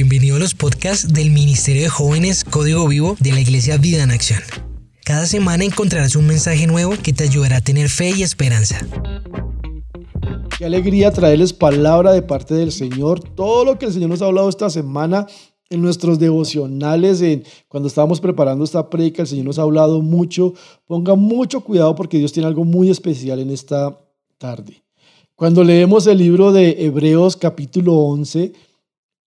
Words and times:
bienvenido 0.00 0.36
a 0.36 0.38
los 0.38 0.54
podcasts 0.54 1.12
del 1.12 1.30
Ministerio 1.30 1.82
de 1.82 1.90
Jóvenes 1.90 2.42
Código 2.42 2.88
Vivo 2.88 3.16
de 3.20 3.32
la 3.32 3.40
Iglesia 3.40 3.76
Vida 3.76 4.02
en 4.02 4.10
Acción. 4.10 4.40
Cada 5.04 5.26
semana 5.26 5.62
encontrarás 5.62 6.16
un 6.16 6.26
mensaje 6.26 6.66
nuevo 6.66 6.94
que 7.02 7.12
te 7.12 7.24
ayudará 7.24 7.58
a 7.58 7.60
tener 7.60 7.90
fe 7.90 8.10
y 8.16 8.22
esperanza. 8.22 8.80
Qué 10.56 10.64
alegría 10.64 11.10
traerles 11.10 11.52
palabra 11.52 12.12
de 12.12 12.22
parte 12.22 12.54
del 12.54 12.72
Señor. 12.72 13.20
Todo 13.20 13.66
lo 13.66 13.78
que 13.78 13.84
el 13.84 13.92
Señor 13.92 14.08
nos 14.08 14.22
ha 14.22 14.24
hablado 14.24 14.48
esta 14.48 14.70
semana 14.70 15.26
en 15.68 15.82
nuestros 15.82 16.18
devocionales, 16.18 17.20
en, 17.20 17.44
cuando 17.68 17.86
estábamos 17.86 18.22
preparando 18.22 18.64
esta 18.64 18.88
predica, 18.88 19.20
el 19.20 19.28
Señor 19.28 19.44
nos 19.44 19.58
ha 19.58 19.62
hablado 19.62 20.00
mucho. 20.00 20.54
Ponga 20.86 21.14
mucho 21.14 21.60
cuidado 21.60 21.94
porque 21.94 22.16
Dios 22.16 22.32
tiene 22.32 22.46
algo 22.46 22.64
muy 22.64 22.88
especial 22.88 23.38
en 23.38 23.50
esta 23.50 23.98
tarde. 24.38 24.82
Cuando 25.34 25.62
leemos 25.62 26.06
el 26.06 26.16
libro 26.16 26.52
de 26.52 26.86
Hebreos 26.86 27.36
capítulo 27.36 27.96
11, 27.96 28.69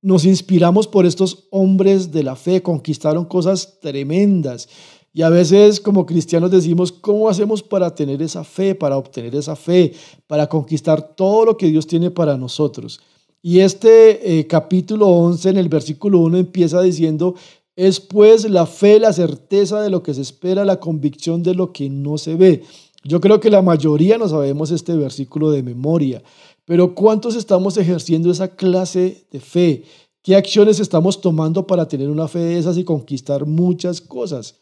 nos 0.04 0.26
inspiramos 0.26 0.86
por 0.88 1.06
estos 1.06 1.48
hombres 1.50 2.12
de 2.12 2.24
la 2.24 2.36
fe, 2.36 2.62
conquistaron 2.62 3.26
cosas 3.26 3.80
tremendas. 3.80 4.68
Y 5.14 5.22
a 5.22 5.30
veces 5.30 5.80
como 5.80 6.06
cristianos 6.06 6.52
decimos, 6.52 6.92
¿cómo 6.92 7.30
hacemos 7.30 7.64
para 7.64 7.96
tener 7.96 8.22
esa 8.22 8.44
fe, 8.44 8.76
para 8.76 8.98
obtener 8.98 9.34
esa 9.34 9.56
fe, 9.56 9.94
para 10.28 10.48
conquistar 10.48 11.16
todo 11.16 11.46
lo 11.46 11.58
que 11.58 11.68
Dios 11.68 11.88
tiene 11.88 12.12
para 12.12 12.38
nosotros? 12.38 13.00
Y 13.42 13.60
este 13.60 14.40
eh, 14.40 14.46
capítulo 14.46 15.08
11 15.08 15.50
en 15.50 15.58
el 15.58 15.70
versículo 15.70 16.20
1 16.20 16.38
empieza 16.38 16.82
diciendo, 16.82 17.36
es 17.76 18.02
pues 18.02 18.50
la 18.50 18.66
fe, 18.66 19.00
la 19.00 19.14
certeza 19.14 19.82
de 19.82 19.90
lo 19.90 20.04
que 20.04 20.14
se 20.14 20.22
espera, 20.22 20.66
la 20.66 20.82
convicción 20.82 21.44
de 21.44 21.56
lo 21.56 21.72
que 21.72 21.90
no 21.90 22.18
se 22.18 22.36
ve. 22.36 22.64
Yo 23.06 23.20
creo 23.20 23.40
que 23.40 23.50
la 23.50 23.62
mayoría 23.62 24.18
no 24.18 24.30
sabemos 24.30 24.72
este 24.72 24.96
versículo 24.96 25.52
de 25.52 25.62
memoria. 25.62 26.24
Pero 26.66 26.96
¿cuántos 26.96 27.36
estamos 27.36 27.78
ejerciendo 27.78 28.32
esa 28.32 28.56
clase 28.56 29.28
de 29.32 29.40
fe? 29.40 29.84
¿Qué 30.22 30.36
acciones 30.36 30.80
estamos 30.80 31.20
tomando 31.20 31.68
para 31.68 31.88
tener 31.88 32.10
una 32.10 32.28
fe 32.28 32.40
de 32.40 32.58
esas 32.58 32.78
y 32.78 32.86
conquistar 32.86 33.46
muchas 33.46 34.00
cosas? 34.00 34.60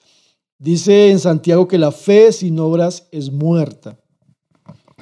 Dice 0.57 1.11
en 1.11 1.19
Santiago 1.19 1.67
que 1.67 1.77
la 1.77 1.91
fe 1.91 2.31
sin 2.31 2.59
obras 2.59 3.07
es 3.11 3.31
muerta. 3.31 3.99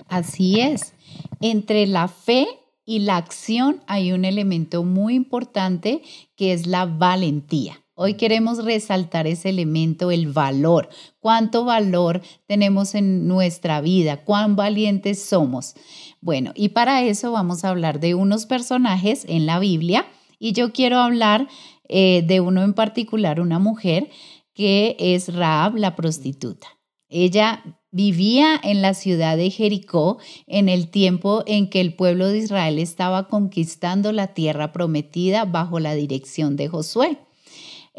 Así 0.08 0.60
es. 0.60 0.94
Entre 1.40 1.88
la 1.88 2.08
fe 2.08 2.48
y 2.86 3.00
la 3.00 3.18
acción 3.18 3.82
hay 3.88 4.12
un 4.12 4.26
elemento 4.26 4.84
muy 4.84 5.16
importante 5.16 6.02
que 6.36 6.54
es 6.54 6.66
la 6.66 6.86
valentía. 6.86 7.84
Hoy 8.02 8.14
queremos 8.14 8.64
resaltar 8.64 9.28
ese 9.28 9.50
elemento, 9.50 10.10
el 10.10 10.32
valor. 10.32 10.88
¿Cuánto 11.20 11.66
valor 11.66 12.22
tenemos 12.48 12.96
en 12.96 13.28
nuestra 13.28 13.82
vida? 13.82 14.24
¿Cuán 14.24 14.56
valientes 14.56 15.22
somos? 15.22 15.76
Bueno, 16.22 16.54
y 16.56 16.70
para 16.70 17.04
eso 17.04 17.34
vamos 17.34 17.66
a 17.66 17.70
hablar 17.72 18.00
de 18.00 18.16
unos 18.16 18.46
personajes 18.46 19.26
en 19.28 19.46
la 19.46 19.60
Biblia 19.60 20.08
y 20.40 20.54
yo 20.54 20.72
quiero 20.72 21.00
hablar 21.00 21.50
eh, 21.90 22.24
de 22.26 22.40
uno 22.40 22.64
en 22.64 22.74
particular, 22.74 23.42
una 23.42 23.60
mujer 23.60 24.10
que 24.54 24.96
es 24.98 25.36
Raab 25.36 25.76
la 25.76 25.98
prostituta. 25.98 26.68
Ella 27.10 27.82
vivía 27.92 28.58
en 28.64 28.82
la 28.82 28.94
ciudad 28.94 29.36
de 29.36 29.50
Jericó 29.50 30.20
en 30.48 30.70
el 30.70 30.90
tiempo 30.90 31.44
en 31.48 31.70
que 31.70 31.82
el 31.82 31.94
pueblo 31.96 32.30
de 32.30 32.38
Israel 32.38 32.80
estaba 32.80 33.28
conquistando 33.28 34.14
la 34.14 34.28
tierra 34.28 34.72
prometida 34.72 35.44
bajo 35.44 35.82
la 35.82 35.96
dirección 35.96 36.56
de 36.56 36.70
Josué. 36.70 37.20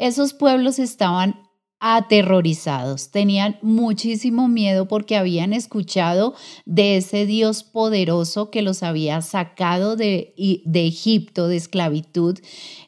Esos 0.01 0.33
pueblos 0.33 0.79
estaban 0.79 1.47
aterrorizados, 1.79 3.11
tenían 3.11 3.59
muchísimo 3.61 4.47
miedo 4.47 4.87
porque 4.87 5.15
habían 5.15 5.53
escuchado 5.53 6.33
de 6.65 6.97
ese 6.97 7.27
Dios 7.27 7.61
poderoso 7.61 8.49
que 8.49 8.63
los 8.63 8.81
había 8.81 9.21
sacado 9.21 9.95
de, 9.95 10.33
Egipto, 10.73 11.47
de 11.47 11.57
esclavitud, 11.57 12.39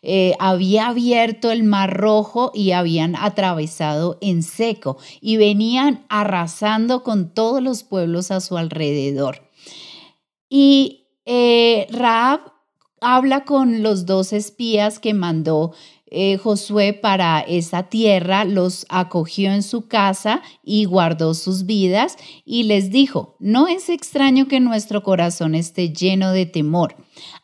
eh, 0.02 0.34
había 0.40 0.88
abierto 0.88 1.52
el 1.52 1.62
mar 1.64 1.96
rojo 1.96 2.52
y 2.52 2.72
habían 2.72 3.16
atravesado 3.16 4.18
en 4.20 4.42
seco 4.42 4.98
y 5.22 5.38
venían 5.38 6.08
arrasando 6.10 7.04
con 7.04 7.32
todos 7.32 7.62
los 7.62 7.84
pueblos 7.84 8.32
a 8.32 8.42
su 8.42 8.58
alrededor. 8.58 9.52
Y 10.50 11.10
eh, 11.26 11.86
Raab 11.92 12.54
habla 13.02 13.44
con 13.46 13.84
los 13.84 14.08
dos 14.08 14.34
espías 14.34 14.98
que 14.98 15.14
mandó 15.14 15.74
eh, 16.14 16.38
Josué 16.38 16.94
para 16.94 17.42
esa 17.42 17.84
tierra, 17.84 18.46
los 18.46 18.86
acogió 18.90 19.52
en 19.52 19.64
su 19.64 19.88
casa 19.88 20.42
y 20.64 20.86
guardó 20.86 21.34
sus 21.34 21.66
vidas 21.66 22.18
y 22.46 22.64
les 22.64 22.92
dijo, 22.92 23.36
no 23.40 23.68
es 23.68 23.90
extraño 23.90 24.48
que 24.48 24.60
nuestro 24.60 25.04
corazón 25.04 25.56
esté 25.56 25.92
lleno 25.92 26.32
de 26.32 26.46
temor. 26.46 26.96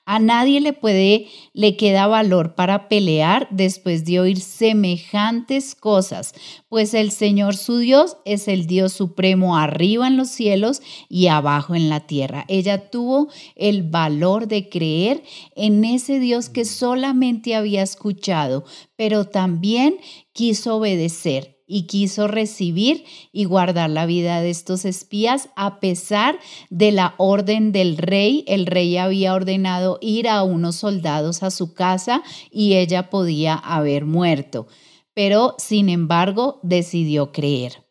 A 0.06 0.19
nadie 0.19 0.59
le 0.59 0.74
puede, 0.74 1.28
le 1.53 1.78
queda 1.78 2.07
valor 2.07 2.56
para 2.56 2.90
pelear 2.90 3.47
después 3.52 4.06
de 4.06 4.19
oír 4.19 4.40
semejantes 4.40 5.75
cosas, 5.75 6.34
pues 6.68 6.94
el 6.94 7.12
Señor 7.12 7.56
su 7.56 7.78
Dios 7.78 8.18
es 8.25 8.47
el 8.47 8.66
Dios 8.66 8.94
supremo 8.94 9.56
arriba 9.56 10.08
en 10.08 10.18
los 10.18 10.29
cielos 10.29 10.81
y 11.09 11.28
abajo 11.28 11.75
en 11.75 11.90
la 11.90 12.08
tierra. 12.08 12.46
Ella 12.47 12.90
tuvo 12.90 13.28
el 13.56 13.84
valor 13.84 14.47
de 14.47 14.69
creer 14.69 15.24
en 15.56 15.85
ese 15.85 16.19
Dios 16.19 16.50
que 16.50 16.66
solamente 16.66 17.56
había 17.56 17.84
escuchado, 17.84 18.66
pero 18.96 19.25
también 19.25 19.97
quiso 20.34 20.78
obedecer 20.78 21.59
y 21.72 21.84
quiso 21.84 22.28
recibir 22.28 23.06
y 23.31 23.46
guardar 23.46 23.91
la 23.91 24.07
vida 24.07 24.41
de 24.41 24.50
estos 24.50 24.85
espías 24.85 25.50
a 25.56 25.80
pesar 25.80 26.40
de 26.72 26.91
la 26.91 27.13
orden 27.18 27.72
del 27.72 27.96
rey. 27.97 28.44
El 28.47 28.66
rey 28.66 28.97
había 28.97 29.35
ordenado 29.35 30.00
ir 30.02 30.28
a 30.28 30.41
unos 30.41 30.78
soldados 30.78 31.44
a 31.44 31.52
su 31.52 31.75
casa 31.75 32.24
y 32.52 32.74
ella 32.74 33.12
podía 33.12 33.53
haber 33.53 34.06
muerto, 34.06 34.66
pero 35.13 35.53
sin 35.59 35.90
embargo 35.90 36.59
decidió 36.63 37.31
creer. 37.31 37.85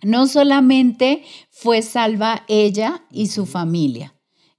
No 0.00 0.28
solamente 0.28 1.24
fue 1.50 1.82
salva 1.82 2.44
ella 2.46 3.04
y 3.10 3.26
su 3.26 3.44
familia, 3.44 4.14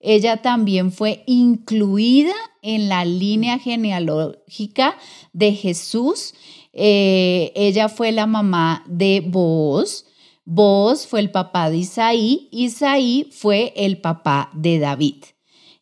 ella 0.07 0.41
también 0.41 0.91
fue 0.91 1.24
incluida 1.25 2.35
en 2.62 2.90
la 2.90 3.06
línea 3.06 3.57
genealógica 3.57 4.97
de 5.34 5.53
Jesús 5.53 6.35
eh, 6.75 7.53
ella 7.56 7.90
fue 7.90 8.12
la 8.12 8.28
mamá 8.28 8.84
de 8.88 9.24
Boaz. 9.25 10.06
Boaz 10.44 11.08
fue 11.08 11.22
el 11.22 11.31
papá 11.31 11.69
de 11.69 11.78
Isaí. 11.78 12.50
Isaí 12.52 13.30
fue 13.31 13.74
el 13.75 14.00
papá 14.02 14.52
de 14.53 14.78
David. 14.80 15.24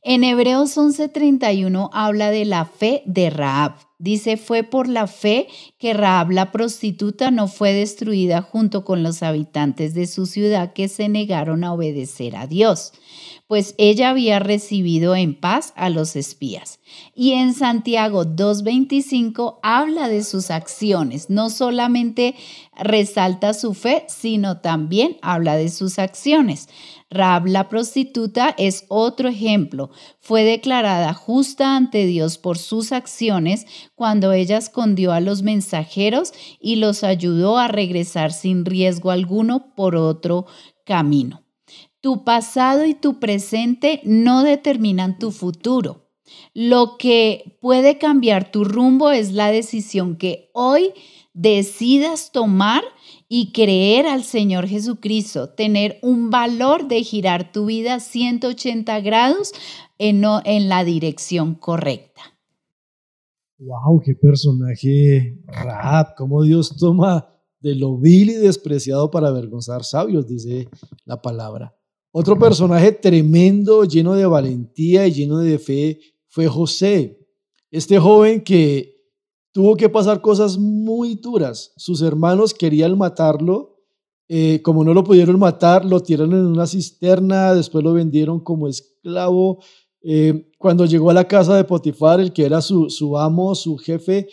En 0.04 0.24
Hebreos 0.24 0.78
11:31 0.78 1.90
habla 1.92 2.30
de 2.30 2.46
la 2.46 2.66
fe 2.66 3.02
de 3.06 3.30
Raab. 3.30 3.74
Dice, 4.04 4.36
fue 4.36 4.64
por 4.64 4.90
la 4.90 5.08
fe 5.08 5.48
que 5.80 5.94
Raab 5.94 6.32
la 6.32 6.52
prostituta 6.52 7.32
no 7.32 7.48
fue 7.48 7.72
destruida 7.72 8.42
junto 8.42 8.84
con 8.84 9.02
los 9.02 9.24
habitantes 9.24 9.94
de 9.94 10.08
su 10.08 10.26
ciudad 10.26 10.74
que 10.74 10.90
se 10.90 11.08
negaron 11.08 11.64
a 11.64 11.72
obedecer 11.72 12.36
a 12.36 12.46
Dios 12.46 12.92
pues 13.54 13.76
ella 13.78 14.10
había 14.10 14.40
recibido 14.40 15.16
en 15.16 15.40
paz 15.40 15.74
a 15.76 15.92
los 15.92 16.16
espías. 16.16 16.80
Y 17.14 17.34
en 17.34 17.54
Santiago 17.54 18.26
2.25 18.26 19.60
habla 19.62 20.08
de 20.08 20.24
sus 20.24 20.50
acciones, 20.50 21.30
no 21.30 21.52
solamente 21.52 22.36
resalta 22.76 23.54
su 23.54 23.76
fe, 23.76 24.06
sino 24.08 24.60
también 24.62 25.18
habla 25.22 25.56
de 25.56 25.70
sus 25.70 26.00
acciones. 26.00 26.68
Rab 27.12 27.46
la 27.46 27.70
prostituta 27.70 28.56
es 28.58 28.86
otro 28.88 29.30
ejemplo. 29.30 29.92
Fue 30.20 30.44
declarada 30.44 31.14
justa 31.14 31.76
ante 31.76 32.08
Dios 32.08 32.40
por 32.40 32.58
sus 32.58 32.92
acciones 32.92 33.68
cuando 33.96 34.32
ella 34.34 34.58
escondió 34.58 35.12
a 35.12 35.20
los 35.20 35.44
mensajeros 35.44 36.34
y 36.60 36.78
los 36.78 37.04
ayudó 37.04 37.58
a 37.58 37.68
regresar 37.68 38.32
sin 38.34 38.66
riesgo 38.66 39.12
alguno 39.12 39.74
por 39.76 39.96
otro 39.96 40.46
camino. 40.86 41.44
Tu 42.02 42.24
pasado 42.24 42.86
y 42.86 42.94
tu 42.94 43.20
presente 43.20 44.02
no 44.04 44.44
determinan 44.44 45.18
tu 45.20 45.32
futuro. 45.32 46.10
Lo 46.54 46.98
que 46.98 47.58
puede 47.62 47.98
cambiar 47.98 48.52
tu 48.52 48.64
rumbo 48.64 49.12
es 49.12 49.32
la 49.32 49.52
decisión 49.52 50.18
que 50.18 50.50
hoy 50.54 50.94
decidas 51.34 52.32
tomar 52.32 52.84
y 53.28 53.52
creer 53.52 54.06
al 54.06 54.24
Señor 54.24 54.68
Jesucristo, 54.68 55.50
tener 55.50 55.98
un 56.02 56.30
valor 56.30 56.88
de 56.88 57.04
girar 57.04 57.52
tu 57.52 57.66
vida 57.66 58.00
180 58.00 59.00
grados 59.00 59.54
en, 59.98 60.24
en 60.46 60.70
la 60.70 60.84
dirección 60.84 61.56
correcta. 61.56 62.33
¡Wow! 63.66 64.02
¡Qué 64.04 64.14
personaje 64.16 65.42
rap! 65.48 66.16
¿Cómo 66.18 66.44
Dios 66.44 66.76
toma 66.76 67.30
de 67.62 67.76
lo 67.76 67.98
vil 67.98 68.32
y 68.32 68.34
despreciado 68.34 69.10
para 69.10 69.30
avergonzar 69.30 69.86
sabios? 69.86 70.28
Dice 70.28 70.68
la 71.06 71.22
palabra. 71.22 71.74
Otro 72.12 72.38
personaje 72.38 72.92
tremendo, 72.92 73.86
lleno 73.86 74.16
de 74.16 74.26
valentía 74.26 75.08
y 75.08 75.14
lleno 75.14 75.38
de 75.38 75.58
fe, 75.60 76.00
fue 76.28 76.48
José. 76.48 77.26
Este 77.72 77.98
joven 78.00 78.44
que 78.44 78.98
tuvo 79.54 79.78
que 79.78 79.88
pasar 79.88 80.20
cosas 80.20 80.58
muy 80.58 81.16
duras. 81.16 81.72
Sus 81.78 82.02
hermanos 82.02 82.54
querían 82.54 82.98
matarlo. 82.98 83.78
Eh, 84.28 84.62
como 84.62 84.84
no 84.84 84.94
lo 84.94 85.06
pudieron 85.06 85.40
matar, 85.40 85.86
lo 85.86 86.02
tiraron 86.02 86.34
en 86.34 86.46
una 86.48 86.68
cisterna, 86.68 87.54
después 87.54 87.84
lo 87.84 87.94
vendieron 87.94 88.42
como 88.42 88.68
esclavo. 88.68 89.64
Eh, 90.04 90.52
cuando 90.58 90.86
llegó 90.86 91.10
a 91.10 91.14
la 91.14 91.28
casa 91.28 91.56
de 91.56 91.64
Potifar, 91.64 92.20
el 92.20 92.34
que 92.34 92.46
era 92.46 92.62
su, 92.62 92.90
su 92.90 93.18
amo, 93.18 93.56
su 93.56 93.78
jefe, 93.78 94.28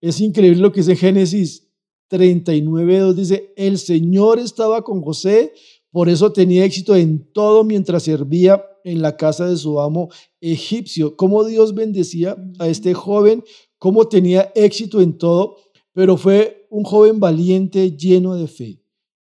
es 0.00 0.20
increíble 0.20 0.60
lo 0.60 0.72
que 0.72 0.80
dice 0.80 0.96
Génesis 0.96 1.68
39.2, 2.10 3.12
dice, 3.14 3.52
el 3.56 3.78
Señor 3.78 4.38
estaba 4.38 4.82
con 4.82 5.02
José, 5.02 5.52
por 5.90 6.08
eso 6.08 6.32
tenía 6.32 6.64
éxito 6.64 6.94
en 6.94 7.32
todo 7.32 7.64
mientras 7.64 8.04
servía 8.04 8.64
en 8.84 9.02
la 9.02 9.16
casa 9.16 9.46
de 9.46 9.56
su 9.56 9.80
amo 9.80 10.08
egipcio. 10.40 11.16
Cómo 11.16 11.44
Dios 11.44 11.74
bendecía 11.74 12.36
a 12.58 12.68
este 12.68 12.94
joven, 12.94 13.44
cómo 13.78 14.08
tenía 14.08 14.52
éxito 14.54 15.00
en 15.00 15.18
todo, 15.18 15.56
pero 15.92 16.16
fue 16.16 16.66
un 16.70 16.84
joven 16.84 17.20
valiente, 17.20 17.96
lleno 17.96 18.34
de 18.36 18.46
fe. 18.46 18.82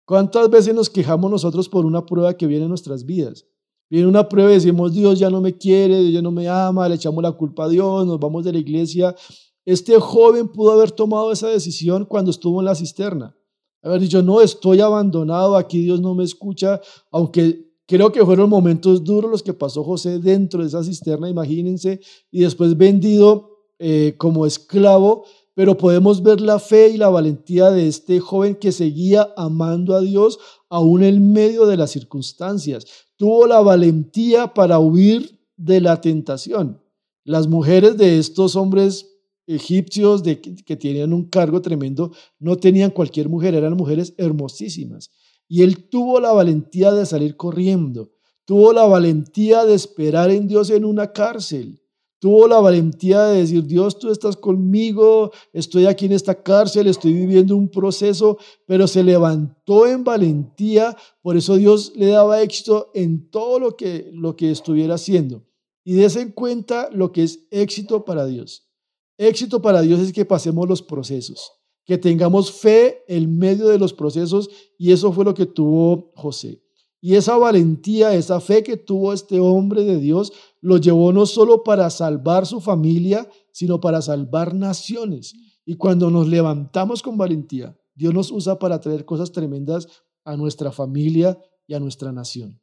¿Cuántas 0.04 0.50
veces 0.50 0.74
nos 0.74 0.90
quejamos 0.90 1.30
nosotros 1.30 1.68
por 1.68 1.86
una 1.86 2.04
prueba 2.04 2.36
que 2.36 2.46
viene 2.46 2.64
en 2.64 2.70
nuestras 2.70 3.06
vidas? 3.06 3.46
Viene 3.90 4.06
una 4.06 4.28
prueba 4.28 4.52
y 4.52 4.54
decimos, 4.54 4.92
Dios 4.92 5.18
ya 5.18 5.30
no 5.30 5.40
me 5.40 5.58
quiere, 5.58 5.98
Dios 5.98 6.12
ya 6.12 6.22
no 6.22 6.30
me 6.30 6.48
ama, 6.48 6.88
le 6.88 6.94
echamos 6.94 7.24
la 7.24 7.32
culpa 7.32 7.64
a 7.64 7.68
Dios, 7.68 8.06
nos 8.06 8.20
vamos 8.20 8.44
de 8.44 8.52
la 8.52 8.60
iglesia. 8.60 9.16
Este 9.64 9.98
joven 9.98 10.46
pudo 10.46 10.70
haber 10.70 10.92
tomado 10.92 11.32
esa 11.32 11.48
decisión 11.48 12.04
cuando 12.04 12.30
estuvo 12.30 12.60
en 12.60 12.66
la 12.66 12.76
cisterna. 12.76 13.36
Haber 13.82 14.00
dicho, 14.00 14.22
no, 14.22 14.40
estoy 14.40 14.80
abandonado, 14.80 15.56
aquí 15.56 15.82
Dios 15.82 16.00
no 16.00 16.14
me 16.14 16.22
escucha, 16.22 16.80
aunque 17.10 17.68
creo 17.86 18.12
que 18.12 18.24
fueron 18.24 18.48
momentos 18.48 19.02
duros 19.02 19.28
los 19.28 19.42
que 19.42 19.54
pasó 19.54 19.82
José 19.82 20.20
dentro 20.20 20.60
de 20.60 20.68
esa 20.68 20.84
cisterna, 20.84 21.28
imagínense, 21.28 22.00
y 22.30 22.42
después 22.42 22.76
vendido 22.76 23.50
eh, 23.80 24.14
como 24.18 24.46
esclavo, 24.46 25.24
pero 25.54 25.76
podemos 25.76 26.22
ver 26.22 26.40
la 26.40 26.60
fe 26.60 26.90
y 26.90 26.96
la 26.96 27.08
valentía 27.08 27.72
de 27.72 27.88
este 27.88 28.20
joven 28.20 28.54
que 28.54 28.70
seguía 28.70 29.32
amando 29.36 29.96
a 29.96 30.00
Dios 30.00 30.38
aún 30.68 31.02
en 31.02 31.32
medio 31.32 31.66
de 31.66 31.76
las 31.76 31.90
circunstancias 31.90 33.09
tuvo 33.20 33.46
la 33.46 33.60
valentía 33.60 34.54
para 34.54 34.78
huir 34.78 35.38
de 35.58 35.82
la 35.82 36.00
tentación. 36.00 36.80
Las 37.22 37.48
mujeres 37.48 37.98
de 37.98 38.18
estos 38.18 38.56
hombres 38.56 39.10
egipcios 39.46 40.22
de, 40.22 40.40
que 40.40 40.76
tenían 40.78 41.12
un 41.12 41.28
cargo 41.28 41.60
tremendo 41.60 42.12
no 42.38 42.56
tenían 42.56 42.90
cualquier 42.90 43.28
mujer, 43.28 43.54
eran 43.54 43.74
mujeres 43.74 44.14
hermosísimas. 44.16 45.10
Y 45.48 45.60
él 45.60 45.90
tuvo 45.90 46.18
la 46.18 46.32
valentía 46.32 46.92
de 46.92 47.04
salir 47.04 47.36
corriendo, 47.36 48.10
tuvo 48.46 48.72
la 48.72 48.86
valentía 48.86 49.66
de 49.66 49.74
esperar 49.74 50.30
en 50.30 50.48
Dios 50.48 50.70
en 50.70 50.86
una 50.86 51.12
cárcel, 51.12 51.82
tuvo 52.20 52.46
la 52.46 52.60
valentía 52.60 53.24
de 53.24 53.40
decir, 53.40 53.64
Dios, 53.64 53.98
tú 53.98 54.12
estás 54.12 54.36
conmigo, 54.36 55.32
estoy 55.52 55.86
aquí 55.86 56.04
en 56.04 56.12
esta 56.12 56.42
cárcel, 56.42 56.86
estoy 56.86 57.14
viviendo 57.14 57.56
un 57.56 57.68
proceso, 57.68 58.38
pero 58.66 58.86
se 58.86 59.02
levantó 59.02 59.86
en 59.86 60.04
valentía, 60.04 60.96
por 61.22 61.36
eso 61.36 61.56
Dios 61.56 61.92
le 61.96 62.08
daba 62.08 62.42
éxito 62.42 62.90
en 62.94 63.30
todo 63.30 63.58
lo 63.58 63.74
que, 63.74 64.10
lo 64.12 64.36
que 64.36 64.50
estuviera 64.50 64.94
haciendo. 64.94 65.42
Y 65.82 65.94
dése 65.94 66.20
en 66.20 66.30
cuenta 66.30 66.90
lo 66.92 67.10
que 67.10 67.22
es 67.22 67.48
éxito 67.50 68.04
para 68.04 68.26
Dios. 68.26 68.68
Éxito 69.16 69.62
para 69.62 69.80
Dios 69.80 69.98
es 70.00 70.12
que 70.12 70.26
pasemos 70.26 70.68
los 70.68 70.82
procesos, 70.82 71.52
que 71.86 71.96
tengamos 71.96 72.52
fe 72.52 73.02
en 73.08 73.38
medio 73.38 73.68
de 73.68 73.78
los 73.78 73.94
procesos, 73.94 74.50
y 74.76 74.92
eso 74.92 75.10
fue 75.10 75.24
lo 75.24 75.32
que 75.32 75.46
tuvo 75.46 76.12
José. 76.14 76.62
Y 77.00 77.14
esa 77.14 77.36
valentía, 77.38 78.14
esa 78.14 78.40
fe 78.40 78.62
que 78.62 78.76
tuvo 78.76 79.12
este 79.12 79.40
hombre 79.40 79.84
de 79.84 79.98
Dios, 79.98 80.32
lo 80.60 80.76
llevó 80.76 81.12
no 81.12 81.24
solo 81.24 81.64
para 81.64 81.88
salvar 81.88 82.46
su 82.46 82.60
familia, 82.60 83.28
sino 83.52 83.80
para 83.80 84.02
salvar 84.02 84.54
naciones. 84.54 85.34
Y 85.64 85.76
cuando 85.76 86.10
nos 86.10 86.28
levantamos 86.28 87.02
con 87.02 87.16
valentía, 87.16 87.76
Dios 87.94 88.12
nos 88.12 88.30
usa 88.30 88.58
para 88.58 88.80
traer 88.80 89.04
cosas 89.04 89.32
tremendas 89.32 89.88
a 90.24 90.36
nuestra 90.36 90.72
familia 90.72 91.38
y 91.66 91.74
a 91.74 91.80
nuestra 91.80 92.12
nación. 92.12 92.60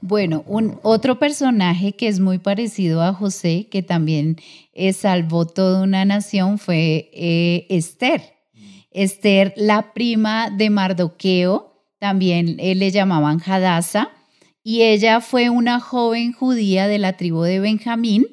Bueno, 0.00 0.44
un 0.46 0.78
otro 0.82 1.18
personaje 1.18 1.92
que 1.92 2.08
es 2.08 2.20
muy 2.20 2.38
parecido 2.38 3.02
a 3.02 3.12
José, 3.12 3.68
que 3.70 3.82
también 3.82 4.36
eh, 4.72 4.92
salvó 4.92 5.46
toda 5.46 5.82
una 5.82 6.04
nación, 6.04 6.58
fue 6.58 7.10
eh, 7.12 7.66
Esther. 7.68 8.22
Mm. 8.52 8.58
Esther, 8.90 9.54
la 9.56 9.92
prima 9.92 10.50
de 10.50 10.70
Mardoqueo, 10.70 11.75
también 11.98 12.56
eh, 12.58 12.74
le 12.74 12.90
llamaban 12.90 13.40
Hadassah, 13.44 14.10
y 14.62 14.82
ella 14.82 15.20
fue 15.20 15.48
una 15.48 15.80
joven 15.80 16.32
judía 16.32 16.88
de 16.88 16.98
la 16.98 17.16
tribu 17.16 17.42
de 17.42 17.60
Benjamín, 17.60 18.26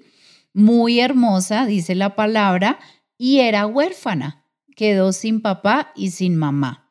muy 0.53 0.99
hermosa, 0.99 1.65
dice 1.65 1.95
la 1.95 2.15
palabra, 2.15 2.79
y 3.17 3.39
era 3.39 3.67
huérfana, 3.67 4.45
quedó 4.75 5.13
sin 5.13 5.41
papá 5.41 5.91
y 5.95 6.11
sin 6.11 6.35
mamá. 6.35 6.83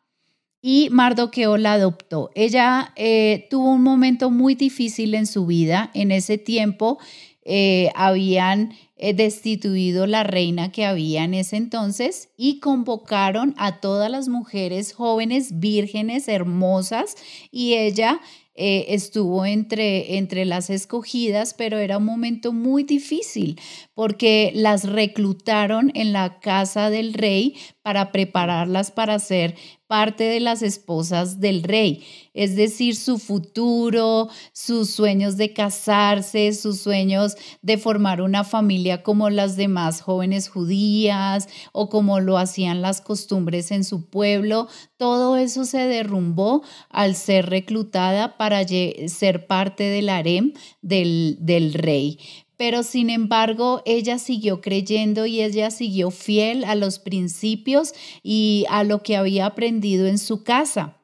Y 0.65 0.91
Mardoqueo 0.91 1.57
la 1.57 1.73
adoptó. 1.73 2.31
Ella 2.37 2.93
eh, 2.95 3.49
tuvo 3.51 3.73
un 3.73 3.83
momento 3.83 4.31
muy 4.31 4.55
difícil 4.55 5.15
en 5.17 5.27
su 5.27 5.45
vida. 5.45 5.91
En 5.93 6.13
ese 6.13 6.39
tiempo 6.39 7.01
eh, 7.45 7.91
habían 7.95 8.75
eh, 8.97 9.15
destituido 9.15 10.07
la 10.07 10.23
reina 10.23 10.71
que 10.71 10.85
había 10.85 11.25
en 11.25 11.35
ese 11.35 11.57
entonces 11.57 12.29
y 12.37 12.61
convocaron 12.61 13.55
a 13.59 13.81
todas 13.81 14.11
las 14.11 14.29
mujeres 14.29 14.93
jóvenes, 14.93 15.59
vírgenes, 15.59 16.29
hermosas, 16.29 17.17
y 17.51 17.75
ella 17.75 18.21
eh, 18.55 18.95
estuvo 18.95 19.47
entre, 19.47 20.19
entre 20.19 20.45
las 20.45 20.69
escogidas, 20.69 21.55
pero 21.55 21.79
era 21.79 21.97
un 21.97 22.05
momento 22.05 22.53
muy 22.53 22.85
difícil 22.85 23.59
porque 23.95 24.53
las 24.55 24.85
reclutaron 24.85 25.91
en 25.95 26.13
la 26.13 26.39
casa 26.39 26.91
del 26.91 27.15
rey 27.15 27.57
para 27.81 28.13
prepararlas 28.13 28.91
para 28.91 29.19
ser 29.19 29.57
parte 29.93 30.25
de 30.25 30.41
las 30.41 30.63
esposas 30.63 31.39
del 31.39 31.63
rey, 31.63 32.03
es 32.33 32.57
decir, 32.57 32.97
su 32.97 33.19
futuro, 33.19 34.31
sus 34.55 34.89
sueños 34.89 35.37
de 35.37 35.53
casarse, 35.53 36.55
sus 36.55 36.81
sueños 36.81 37.37
de 37.61 37.77
formar 37.77 38.23
una 38.23 38.43
familia 38.43 39.03
como 39.03 39.29
las 39.29 39.55
demás 39.57 40.01
jóvenes 40.01 40.49
judías 40.49 41.47
o 41.73 41.91
como 41.91 42.21
lo 42.21 42.39
hacían 42.39 42.81
las 42.81 43.03
costumbres 43.03 43.71
en 43.71 43.85
su 43.85 44.09
pueblo, 44.09 44.67
todo 44.97 45.37
eso 45.37 45.67
se 45.67 45.87
derrumbó 45.87 46.63
al 46.89 47.15
ser 47.15 47.51
reclutada 47.51 48.39
para 48.39 48.67
ser 48.67 49.47
parte 49.47 49.85
del 49.85 50.09
harem 50.09 50.55
del, 50.81 51.37
del 51.39 51.75
rey 51.75 52.19
pero 52.63 52.85
sin 52.85 53.11
embargo 53.11 53.83
ella 53.87 54.21
siguió 54.21 54.61
creyendo 54.61 55.27
y 55.27 55.43
ella 55.43 55.73
siguió 55.73 56.13
fiel 56.13 56.63
a 56.63 56.77
los 56.77 57.01
principios 57.01 57.93
y 58.23 58.67
a 58.71 58.85
lo 58.85 59.03
que 59.03 59.17
había 59.17 59.47
aprendido 59.47 60.07
en 60.07 60.17
su 60.17 60.45
casa. 60.45 60.97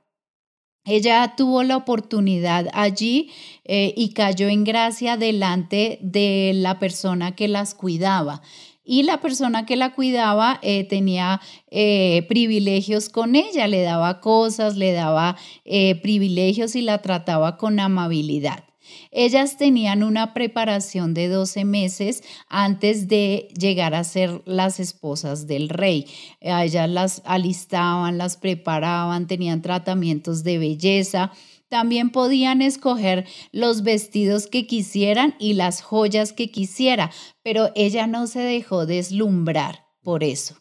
Ella 0.84 1.34
tuvo 1.37 1.64
la 1.64 1.76
oportunidad 1.76 2.69
allí 2.75 3.32
eh, 3.64 3.93
y 3.96 4.10
cayó 4.10 4.49
en 4.49 4.62
gracia 4.62 5.17
delante 5.17 5.98
de 6.00 6.53
la 6.55 6.79
persona 6.79 7.34
que 7.34 7.48
las 7.48 7.74
cuidaba. 7.74 8.41
Y 8.84 9.03
la 9.03 9.20
persona 9.20 9.67
que 9.67 9.74
la 9.74 9.94
cuidaba 9.94 10.60
eh, 10.62 10.84
tenía 10.84 11.41
eh, 11.72 12.24
privilegios 12.29 13.08
con 13.08 13.34
ella, 13.34 13.67
le 13.67 13.82
daba 13.82 14.20
cosas, 14.20 14.77
le 14.77 14.93
daba 14.93 15.36
privilegios 15.65 16.77
y 16.77 16.82
la 16.82 17.03
trataba 17.03 17.56
con 17.56 17.81
amabilidad. 17.81 18.68
Ellas 19.10 19.56
tenían 19.56 20.02
una 20.02 20.34
preparación 20.34 21.14
de 21.14 21.28
12 21.28 21.64
meses 21.64 22.22
antes 22.48 23.08
de 23.08 23.48
llegar 23.58 23.94
a 23.94 24.04
ser 24.04 24.42
las 24.44 24.80
esposas 24.80 25.46
del 25.46 25.68
rey. 25.68 26.06
ellas 26.40 26.88
las 26.88 27.22
alistaban, 27.24 28.18
las 28.18 28.36
preparaban, 28.36 29.26
tenían 29.26 29.62
tratamientos 29.62 30.44
de 30.44 30.58
belleza. 30.58 31.32
También 31.68 32.10
podían 32.10 32.62
escoger 32.62 33.26
los 33.52 33.82
vestidos 33.82 34.46
que 34.46 34.66
quisieran 34.66 35.34
y 35.38 35.54
las 35.54 35.82
joyas 35.82 36.32
que 36.32 36.50
quisiera, 36.50 37.10
pero 37.42 37.70
ella 37.74 38.06
no 38.06 38.26
se 38.26 38.40
dejó 38.40 38.86
deslumbrar 38.86 39.84
por 40.02 40.24
eso. 40.24 40.56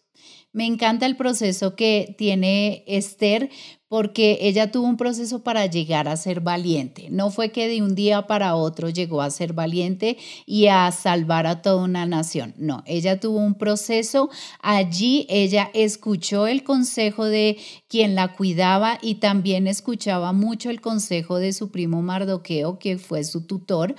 Me 0.57 0.65
encanta 0.65 1.05
el 1.05 1.15
proceso 1.15 1.75
que 1.75 2.15
tiene 2.17 2.83
Esther 2.87 3.51
porque 3.87 4.39
ella 4.41 4.71
tuvo 4.71 4.87
un 4.87 4.97
proceso 4.97 5.43
para 5.43 5.67
llegar 5.67 6.07
a 6.07 6.17
ser 6.17 6.41
valiente. 6.41 7.09
No 7.11 7.29
fue 7.29 7.51
que 7.51 7.67
de 7.67 7.83
un 7.83 7.93
día 7.93 8.25
para 8.25 8.55
otro 8.55 8.89
llegó 8.89 9.21
a 9.21 9.29
ser 9.29 9.53
valiente 9.53 10.17
y 10.47 10.65
a 10.65 10.91
salvar 10.91 11.45
a 11.45 11.61
toda 11.61 11.83
una 11.83 12.07
nación. 12.07 12.55
No, 12.57 12.81
ella 12.87 13.19
tuvo 13.19 13.37
un 13.37 13.53
proceso. 13.53 14.31
Allí 14.59 15.27
ella 15.29 15.69
escuchó 15.75 16.47
el 16.47 16.63
consejo 16.63 17.25
de 17.25 17.59
quien 17.87 18.15
la 18.15 18.33
cuidaba 18.33 18.97
y 18.99 19.15
también 19.15 19.67
escuchaba 19.67 20.33
mucho 20.33 20.71
el 20.71 20.81
consejo 20.81 21.37
de 21.37 21.53
su 21.53 21.69
primo 21.69 22.01
Mardoqueo, 22.01 22.79
que 22.79 22.97
fue 22.97 23.23
su 23.25 23.45
tutor 23.45 23.93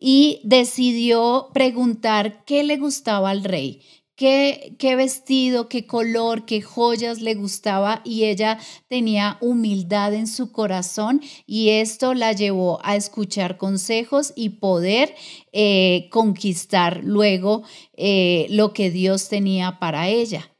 y 0.00 0.40
decidió 0.44 1.50
preguntar 1.52 2.42
qué 2.46 2.64
le 2.64 2.78
gustaba 2.78 3.28
al 3.28 3.44
rey, 3.44 3.82
qué, 4.20 4.96
vestido, 4.96 5.70
qué 5.70 5.86
color, 5.86 6.44
qué 6.44 6.60
joyas 6.60 7.22
le 7.22 7.34
gustaba 7.34 8.02
y 8.04 8.24
ella 8.24 8.58
tenía 8.86 9.38
humildad 9.40 10.12
en 10.12 10.26
su 10.26 10.52
corazón 10.52 11.22
y 11.46 11.70
esto 11.70 12.12
la 12.12 12.32
llevó 12.32 12.80
a 12.82 12.96
escuchar 12.96 13.56
consejos 13.56 14.34
y 14.36 14.50
poder 14.50 15.14
eh, 15.52 16.08
conquistar 16.10 17.00
luego 17.02 17.62
eh, 17.96 18.46
lo 18.50 18.74
que 18.74 18.90
Dios 18.90 19.30
tenía 19.30 19.78
para 19.78 20.08
ella. 20.08 20.50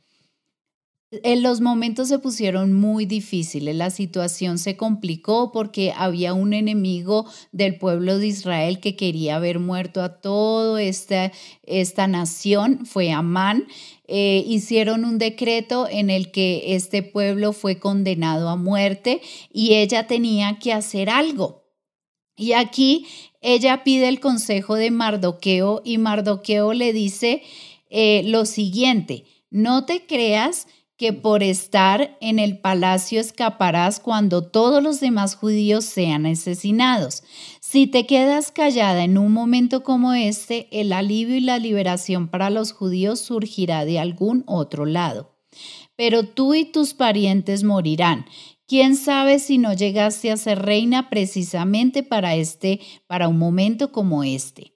En 1.12 1.42
los 1.42 1.60
momentos 1.60 2.06
se 2.06 2.20
pusieron 2.20 2.72
muy 2.72 3.04
difíciles, 3.04 3.74
la 3.74 3.90
situación 3.90 4.58
se 4.58 4.76
complicó 4.76 5.50
porque 5.50 5.92
había 5.96 6.34
un 6.34 6.52
enemigo 6.52 7.26
del 7.50 7.78
pueblo 7.78 8.18
de 8.18 8.28
Israel 8.28 8.78
que 8.78 8.94
quería 8.94 9.40
ver 9.40 9.58
muerto 9.58 10.02
a 10.02 10.20
toda 10.20 10.80
esta, 10.80 11.32
esta 11.64 12.06
nación, 12.06 12.86
fue 12.86 13.10
Amán. 13.10 13.66
Eh, 14.06 14.44
hicieron 14.46 15.04
un 15.04 15.18
decreto 15.18 15.88
en 15.90 16.10
el 16.10 16.30
que 16.30 16.76
este 16.76 17.02
pueblo 17.02 17.52
fue 17.52 17.80
condenado 17.80 18.48
a 18.48 18.54
muerte 18.54 19.20
y 19.52 19.74
ella 19.74 20.06
tenía 20.06 20.60
que 20.60 20.72
hacer 20.72 21.10
algo. 21.10 21.64
Y 22.36 22.52
aquí 22.52 23.08
ella 23.40 23.82
pide 23.82 24.06
el 24.06 24.20
consejo 24.20 24.76
de 24.76 24.92
Mardoqueo 24.92 25.82
y 25.84 25.98
Mardoqueo 25.98 26.72
le 26.72 26.92
dice 26.92 27.42
eh, 27.88 28.22
lo 28.26 28.46
siguiente, 28.46 29.24
no 29.50 29.84
te 29.84 30.06
creas 30.06 30.68
que 31.00 31.14
por 31.14 31.42
estar 31.42 32.18
en 32.20 32.38
el 32.38 32.58
palacio 32.58 33.22
escaparás 33.22 34.00
cuando 34.00 34.42
todos 34.42 34.82
los 34.82 35.00
demás 35.00 35.34
judíos 35.34 35.86
sean 35.86 36.26
asesinados. 36.26 37.22
Si 37.58 37.86
te 37.86 38.04
quedas 38.04 38.52
callada 38.52 39.02
en 39.02 39.16
un 39.16 39.32
momento 39.32 39.82
como 39.82 40.12
este, 40.12 40.68
el 40.78 40.92
alivio 40.92 41.36
y 41.36 41.40
la 41.40 41.58
liberación 41.58 42.28
para 42.28 42.50
los 42.50 42.72
judíos 42.72 43.18
surgirá 43.18 43.86
de 43.86 43.98
algún 43.98 44.44
otro 44.46 44.84
lado. 44.84 45.38
Pero 45.96 46.24
tú 46.24 46.52
y 46.52 46.66
tus 46.66 46.92
parientes 46.92 47.64
morirán. 47.64 48.26
¿Quién 48.66 48.94
sabe 48.94 49.38
si 49.38 49.56
no 49.56 49.72
llegaste 49.72 50.30
a 50.30 50.36
ser 50.36 50.60
reina 50.60 51.08
precisamente 51.08 52.02
para 52.02 52.34
este 52.34 52.78
para 53.06 53.26
un 53.26 53.38
momento 53.38 53.90
como 53.90 54.22
este? 54.22 54.74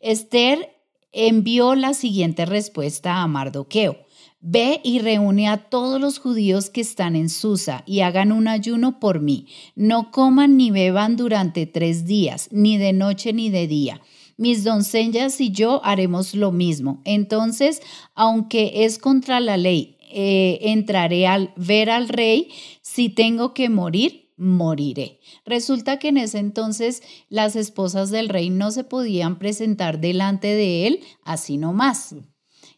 Esther 0.00 0.80
envió 1.12 1.76
la 1.76 1.94
siguiente 1.94 2.44
respuesta 2.44 3.22
a 3.22 3.28
Mardoqueo. 3.28 4.09
Ve 4.42 4.80
y 4.82 5.00
reúne 5.00 5.48
a 5.48 5.68
todos 5.68 6.00
los 6.00 6.18
judíos 6.18 6.70
que 6.70 6.80
están 6.80 7.14
en 7.14 7.28
Susa 7.28 7.82
y 7.86 8.00
hagan 8.00 8.32
un 8.32 8.48
ayuno 8.48 8.98
por 8.98 9.20
mí. 9.20 9.46
No 9.74 10.10
coman 10.10 10.56
ni 10.56 10.70
beban 10.70 11.16
durante 11.16 11.66
tres 11.66 12.06
días, 12.06 12.48
ni 12.50 12.78
de 12.78 12.94
noche 12.94 13.34
ni 13.34 13.50
de 13.50 13.66
día. 13.66 14.00
Mis 14.38 14.64
doncellas 14.64 15.42
y 15.42 15.50
yo 15.50 15.84
haremos 15.84 16.34
lo 16.34 16.52
mismo. 16.52 17.02
Entonces, 17.04 17.82
aunque 18.14 18.84
es 18.86 18.96
contra 18.96 19.40
la 19.40 19.58
ley, 19.58 19.98
eh, 20.10 20.58
entraré 20.62 21.26
al 21.26 21.52
ver 21.56 21.90
al 21.90 22.08
rey. 22.08 22.48
Si 22.80 23.10
tengo 23.10 23.52
que 23.52 23.68
morir, 23.68 24.32
moriré. 24.38 25.20
Resulta 25.44 25.98
que 25.98 26.08
en 26.08 26.16
ese 26.16 26.38
entonces 26.38 27.02
las 27.28 27.56
esposas 27.56 28.10
del 28.10 28.30
rey 28.30 28.48
no 28.48 28.70
se 28.70 28.84
podían 28.84 29.38
presentar 29.38 30.00
delante 30.00 30.48
de 30.48 30.86
él 30.86 31.00
así 31.24 31.58
nomás. 31.58 32.14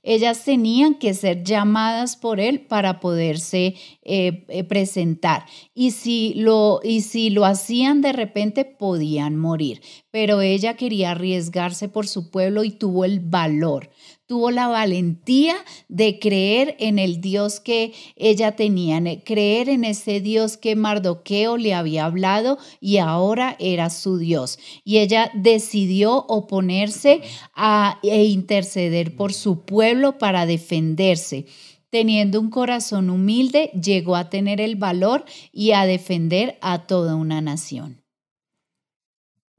Ellas 0.02 0.44
tenían 0.44 0.94
que 0.94 1.14
ser 1.14 1.44
llamadas 1.44 2.16
por 2.16 2.40
él 2.40 2.60
para 2.60 3.00
poderse 3.00 3.76
eh, 4.02 4.44
eh, 4.48 4.64
presentar. 4.64 5.46
Y 5.74 5.92
si, 5.92 6.34
lo, 6.34 6.80
y 6.82 7.02
si 7.02 7.30
lo 7.30 7.44
hacían 7.44 8.00
de 8.00 8.12
repente, 8.12 8.64
podían 8.64 9.36
morir. 9.36 9.80
Pero 10.12 10.40
ella 10.40 10.76
quería 10.76 11.10
arriesgarse 11.10 11.88
por 11.88 12.06
su 12.06 12.30
pueblo 12.30 12.62
y 12.62 12.70
tuvo 12.70 13.04
el 13.04 13.18
valor 13.18 13.90
tuvo 14.32 14.50
la 14.50 14.66
valentía 14.66 15.56
de 15.90 16.18
creer 16.18 16.74
en 16.78 16.98
el 16.98 17.20
Dios 17.20 17.60
que 17.60 17.92
ella 18.16 18.56
tenía, 18.56 18.98
creer 19.24 19.68
en 19.68 19.84
ese 19.84 20.22
Dios 20.22 20.56
que 20.56 20.74
Mardoqueo 20.74 21.58
le 21.58 21.74
había 21.74 22.06
hablado 22.06 22.56
y 22.80 22.96
ahora 22.96 23.56
era 23.58 23.90
su 23.90 24.16
Dios. 24.16 24.58
Y 24.84 25.00
ella 25.00 25.30
decidió 25.34 26.24
oponerse 26.28 27.20
a, 27.54 28.00
e 28.02 28.24
interceder 28.24 29.16
por 29.16 29.34
su 29.34 29.66
pueblo 29.66 30.16
para 30.16 30.46
defenderse. 30.46 31.44
Teniendo 31.90 32.40
un 32.40 32.48
corazón 32.48 33.10
humilde, 33.10 33.70
llegó 33.78 34.16
a 34.16 34.30
tener 34.30 34.62
el 34.62 34.76
valor 34.76 35.26
y 35.52 35.72
a 35.72 35.84
defender 35.84 36.56
a 36.62 36.86
toda 36.86 37.16
una 37.16 37.42
nación. 37.42 38.01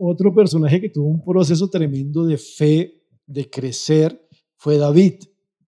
Otro 0.05 0.35
personaje 0.35 0.81
que 0.81 0.89
tuvo 0.89 1.07
un 1.07 1.23
proceso 1.23 1.69
tremendo 1.69 2.25
de 2.25 2.37
fe, 2.37 3.05
de 3.25 3.49
crecer, 3.49 4.27
fue 4.57 4.77
David. 4.77 5.13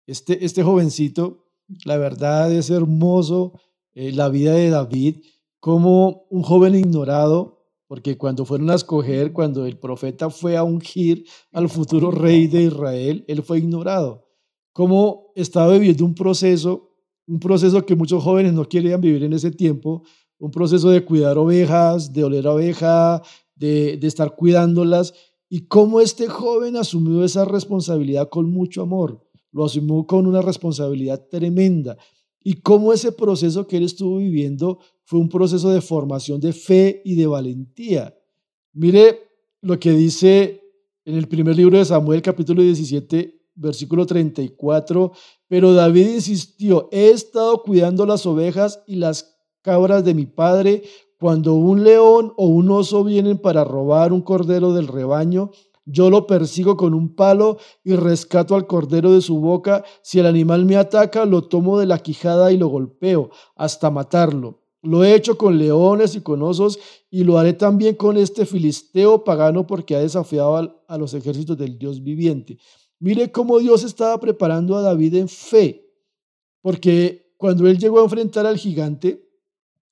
Este, 0.06 0.44
este 0.44 0.62
jovencito, 0.62 1.46
la 1.86 1.96
verdad 1.96 2.52
es 2.52 2.68
hermoso 2.68 3.58
eh, 3.94 4.12
la 4.12 4.28
vida 4.28 4.52
de 4.52 4.68
David 4.68 5.22
como 5.58 6.26
un 6.28 6.42
joven 6.42 6.74
ignorado, 6.74 7.64
porque 7.86 8.18
cuando 8.18 8.44
fueron 8.44 8.68
a 8.68 8.74
escoger, 8.74 9.32
cuando 9.32 9.64
el 9.64 9.78
profeta 9.78 10.28
fue 10.28 10.58
a 10.58 10.64
ungir 10.64 11.24
al 11.50 11.70
futuro 11.70 12.10
rey 12.10 12.46
de 12.46 12.64
Israel, 12.64 13.24
él 13.28 13.42
fue 13.42 13.56
ignorado. 13.56 14.28
Como 14.74 15.32
estaba 15.34 15.72
viviendo 15.72 16.04
un 16.04 16.14
proceso, 16.14 16.92
un 17.26 17.40
proceso 17.40 17.86
que 17.86 17.96
muchos 17.96 18.22
jóvenes 18.22 18.52
no 18.52 18.68
querían 18.68 19.00
vivir 19.00 19.24
en 19.24 19.32
ese 19.32 19.50
tiempo, 19.50 20.02
un 20.38 20.50
proceso 20.50 20.90
de 20.90 21.02
cuidar 21.06 21.38
ovejas, 21.38 22.12
de 22.12 22.22
oler 22.22 22.46
oveja, 22.46 23.22
de, 23.56 23.96
de 23.96 24.06
estar 24.06 24.36
cuidándolas, 24.36 25.12
y 25.48 25.66
cómo 25.66 26.00
este 26.00 26.26
joven 26.28 26.76
asumió 26.76 27.24
esa 27.24 27.44
responsabilidad 27.44 28.28
con 28.28 28.50
mucho 28.50 28.82
amor, 28.82 29.22
lo 29.52 29.64
asumió 29.64 30.06
con 30.06 30.26
una 30.26 30.42
responsabilidad 30.42 31.26
tremenda. 31.28 31.96
Y 32.42 32.60
cómo 32.60 32.92
ese 32.92 33.10
proceso 33.12 33.66
que 33.66 33.76
él 33.76 33.84
estuvo 33.84 34.18
viviendo 34.18 34.78
fue 35.04 35.18
un 35.18 35.28
proceso 35.28 35.70
de 35.70 35.80
formación 35.80 36.40
de 36.40 36.52
fe 36.52 37.02
y 37.04 37.14
de 37.14 37.26
valentía. 37.26 38.16
Mire 38.72 39.20
lo 39.62 39.78
que 39.80 39.92
dice 39.92 40.62
en 41.04 41.14
el 41.14 41.28
primer 41.28 41.56
libro 41.56 41.78
de 41.78 41.84
Samuel, 41.84 42.22
capítulo 42.22 42.62
17, 42.62 43.40
versículo 43.54 44.06
34. 44.06 45.12
Pero 45.48 45.72
David 45.72 46.08
insistió, 46.08 46.88
he 46.92 47.10
estado 47.10 47.62
cuidando 47.62 48.04
las 48.06 48.26
ovejas 48.26 48.82
y 48.86 48.96
las 48.96 49.38
cabras 49.62 50.04
de 50.04 50.14
mi 50.14 50.26
padre 50.26 50.82
cuando 51.18 51.54
un 51.54 51.82
león 51.82 52.34
o 52.36 52.46
un 52.46 52.70
oso 52.70 53.04
vienen 53.04 53.38
para 53.38 53.64
robar 53.64 54.12
un 54.12 54.22
cordero 54.22 54.72
del 54.72 54.86
rebaño, 54.86 55.50
yo 55.86 56.10
lo 56.10 56.26
persigo 56.26 56.76
con 56.76 56.94
un 56.94 57.14
palo 57.14 57.58
y 57.84 57.94
rescato 57.94 58.56
al 58.56 58.66
cordero 58.66 59.12
de 59.12 59.20
su 59.20 59.38
boca. 59.38 59.84
Si 60.02 60.18
el 60.18 60.26
animal 60.26 60.64
me 60.66 60.76
ataca, 60.76 61.24
lo 61.24 61.44
tomo 61.44 61.78
de 61.78 61.86
la 61.86 61.98
quijada 62.00 62.50
y 62.50 62.58
lo 62.58 62.66
golpeo 62.66 63.30
hasta 63.54 63.90
matarlo. 63.90 64.62
Lo 64.82 65.04
he 65.04 65.14
hecho 65.14 65.38
con 65.38 65.58
leones 65.58 66.14
y 66.16 66.20
con 66.20 66.42
osos 66.42 66.78
y 67.10 67.24
lo 67.24 67.38
haré 67.38 67.52
también 67.52 67.94
con 67.94 68.16
este 68.16 68.46
filisteo 68.46 69.24
pagano 69.24 69.66
porque 69.66 69.96
ha 69.96 70.00
desafiado 70.00 70.82
a 70.86 70.98
los 70.98 71.14
ejércitos 71.14 71.56
del 71.56 71.78
Dios 71.78 72.02
viviente. 72.02 72.58
Mire 72.98 73.30
cómo 73.30 73.58
Dios 73.58 73.84
estaba 73.84 74.18
preparando 74.20 74.76
a 74.76 74.82
David 74.82 75.14
en 75.14 75.28
fe, 75.28 75.92
porque 76.62 77.34
cuando 77.36 77.66
él 77.68 77.78
llegó 77.78 78.00
a 78.00 78.04
enfrentar 78.04 78.46
al 78.46 78.56
gigante, 78.56 79.25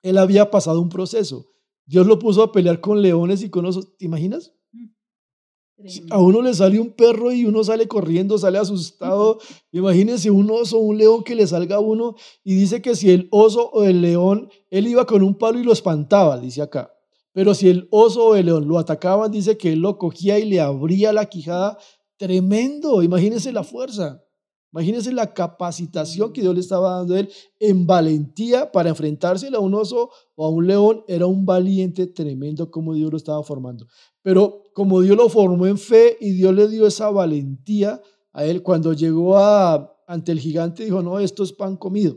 él 0.04 0.18
había 0.18 0.50
pasado 0.50 0.80
un 0.82 0.90
proceso. 0.90 1.46
Dios 1.87 2.06
lo 2.06 2.18
puso 2.18 2.42
a 2.42 2.52
pelear 2.52 2.80
con 2.80 3.00
leones 3.00 3.42
y 3.42 3.49
con 3.49 3.64
osos. 3.64 3.96
¿Te 3.96 4.04
imaginas? 4.04 4.52
Mm, 4.73 6.12
a 6.12 6.20
uno 6.20 6.42
le 6.42 6.52
sale 6.52 6.78
un 6.78 6.92
perro 6.92 7.32
y 7.32 7.46
uno 7.46 7.64
sale 7.64 7.88
corriendo, 7.88 8.37
sale 8.37 8.58
asustado. 8.58 9.38
Imagínense 9.73 10.30
un 10.30 10.50
oso 10.50 10.78
o 10.78 10.82
un 10.82 10.99
león 10.99 11.25
que 11.25 11.34
le 11.34 11.46
salga 11.46 11.76
a 11.76 11.80
uno 11.80 12.16
y 12.44 12.54
dice 12.54 12.82
que 12.82 12.94
si 12.94 13.11
el 13.11 13.28
oso 13.30 13.70
o 13.70 13.84
el 13.84 14.02
león, 14.02 14.50
él 14.70 14.87
iba 14.87 15.06
con 15.06 15.23
un 15.23 15.37
palo 15.37 15.58
y 15.58 15.64
lo 15.64 15.73
espantaba, 15.73 16.38
dice 16.38 16.61
acá. 16.61 16.94
Pero 17.32 17.54
si 17.54 17.70
el 17.70 17.88
oso 17.90 18.26
o 18.26 18.37
el 18.37 18.46
león 18.46 18.68
lo 18.68 18.78
atacaban, 18.78 19.32
dice 19.32 19.56
que 19.56 19.73
él 19.73 19.80
lo 19.80 19.96
cogía 19.96 20.38
y 20.38 20.44
le 20.44 20.61
abría 20.61 21.14
la 21.14 21.26
quijada. 21.26 21.78
Tremendo, 22.18 23.02
imagínense 23.02 23.52
la 23.52 23.64
fuerza. 23.64 24.24
Imagínense 24.75 25.12
la 25.12 25.33
capacitación 25.33 26.33
que 26.33 26.40
Dios 26.40 26.52
le 26.52 26.59
estaba 26.59 26.97
dando 26.97 27.14
a 27.14 27.21
él 27.21 27.31
en 27.61 27.87
valentía 27.87 28.73
para 28.73 28.88
enfrentarse 28.88 29.49
a 29.54 29.61
un 29.61 29.73
oso 29.73 30.11
o 30.35 30.45
a 30.45 30.49
un 30.49 30.66
león. 30.66 31.04
Era 31.07 31.26
un 31.26 31.47
valiente 31.47 32.09
tremendo 32.09 32.69
como 32.73 32.93
Dios 32.93 33.09
lo 33.09 33.16
estaba 33.16 33.40
formando. 33.45 33.87
Pero 34.21 34.64
como 34.75 35.00
Dios 35.00 35.16
lo 35.16 35.28
formó 35.28 35.69
en 35.69 35.78
fe 35.78 36.16
y 36.21 36.33
Dios 36.33 36.52
le 36.52 36.66
dio 36.66 36.88
esa 36.88 37.09
valentía 37.11 38.02
a 38.33 38.45
él, 38.47 38.64
cuando 38.64 38.93
llegó 38.93 39.38
a, 39.38 39.97
ante 40.09 40.33
el 40.33 40.40
gigante, 40.40 40.85
dijo, 40.85 41.02
no, 41.02 41.21
esto 41.21 41.45
es 41.45 41.52
pan 41.52 41.76
comido. 41.76 42.16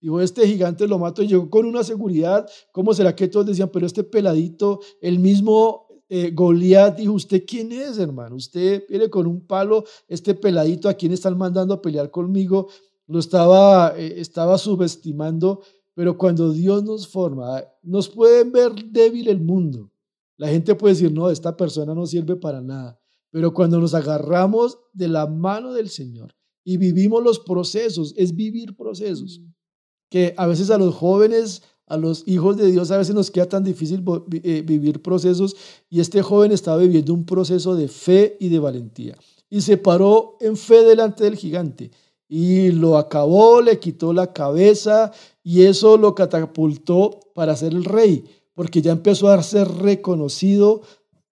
Dijo, 0.00 0.20
este 0.20 0.44
gigante 0.48 0.88
lo 0.88 0.98
mato 0.98 1.22
y 1.22 1.28
llegó 1.28 1.48
con 1.50 1.66
una 1.66 1.84
seguridad. 1.84 2.48
¿Cómo 2.72 2.94
será 2.94 3.14
que 3.14 3.28
todos 3.28 3.46
decían, 3.46 3.70
pero 3.72 3.86
este 3.86 4.02
peladito, 4.02 4.80
el 5.00 5.20
mismo 5.20 5.86
eh, 6.14 6.30
Goliat 6.30 6.98
dijo, 6.98 7.14
¿usted 7.14 7.42
quién 7.46 7.72
es, 7.72 7.96
hermano? 7.96 8.36
Usted 8.36 8.84
viene 8.86 9.08
con 9.08 9.26
un 9.26 9.46
palo, 9.46 9.84
este 10.06 10.34
peladito, 10.34 10.90
¿a 10.90 10.92
quién 10.92 11.10
están 11.10 11.38
mandando 11.38 11.72
a 11.72 11.80
pelear 11.80 12.10
conmigo? 12.10 12.68
Lo 13.06 13.18
estaba, 13.18 13.94
eh, 13.96 14.20
estaba 14.20 14.58
subestimando, 14.58 15.62
pero 15.94 16.18
cuando 16.18 16.52
Dios 16.52 16.84
nos 16.84 17.08
forma, 17.08 17.64
nos 17.82 18.10
pueden 18.10 18.52
ver 18.52 18.74
débil 18.90 19.26
el 19.28 19.40
mundo. 19.40 19.90
La 20.36 20.48
gente 20.48 20.74
puede 20.74 20.92
decir, 20.92 21.10
no, 21.10 21.30
esta 21.30 21.56
persona 21.56 21.94
no 21.94 22.04
sirve 22.04 22.36
para 22.36 22.60
nada. 22.60 23.00
Pero 23.30 23.54
cuando 23.54 23.80
nos 23.80 23.94
agarramos 23.94 24.78
de 24.92 25.08
la 25.08 25.26
mano 25.26 25.72
del 25.72 25.88
Señor 25.88 26.34
y 26.62 26.76
vivimos 26.76 27.22
los 27.22 27.38
procesos, 27.38 28.12
es 28.18 28.34
vivir 28.34 28.76
procesos, 28.76 29.40
que 30.10 30.34
a 30.36 30.46
veces 30.46 30.68
a 30.68 30.76
los 30.76 30.94
jóvenes 30.94 31.62
a 31.86 31.96
los 31.96 32.24
hijos 32.26 32.56
de 32.56 32.70
Dios 32.70 32.90
a 32.90 32.98
veces 32.98 33.14
nos 33.14 33.30
queda 33.30 33.48
tan 33.48 33.64
difícil 33.64 34.04
eh, 34.42 34.62
vivir 34.64 35.02
procesos 35.02 35.56
y 35.90 36.00
este 36.00 36.22
joven 36.22 36.52
estaba 36.52 36.78
viviendo 36.78 37.12
un 37.12 37.24
proceso 37.24 37.74
de 37.74 37.88
fe 37.88 38.36
y 38.40 38.48
de 38.48 38.58
valentía. 38.58 39.16
Y 39.50 39.60
se 39.60 39.76
paró 39.76 40.36
en 40.40 40.56
fe 40.56 40.82
delante 40.82 41.24
del 41.24 41.36
gigante 41.36 41.90
y 42.28 42.70
lo 42.70 42.96
acabó, 42.96 43.60
le 43.60 43.78
quitó 43.78 44.14
la 44.14 44.32
cabeza 44.32 45.12
y 45.42 45.64
eso 45.64 45.98
lo 45.98 46.14
catapultó 46.14 47.20
para 47.34 47.54
ser 47.56 47.72
el 47.72 47.84
rey, 47.84 48.24
porque 48.54 48.80
ya 48.80 48.92
empezó 48.92 49.28
a 49.28 49.42
ser 49.42 49.68
reconocido 49.68 50.80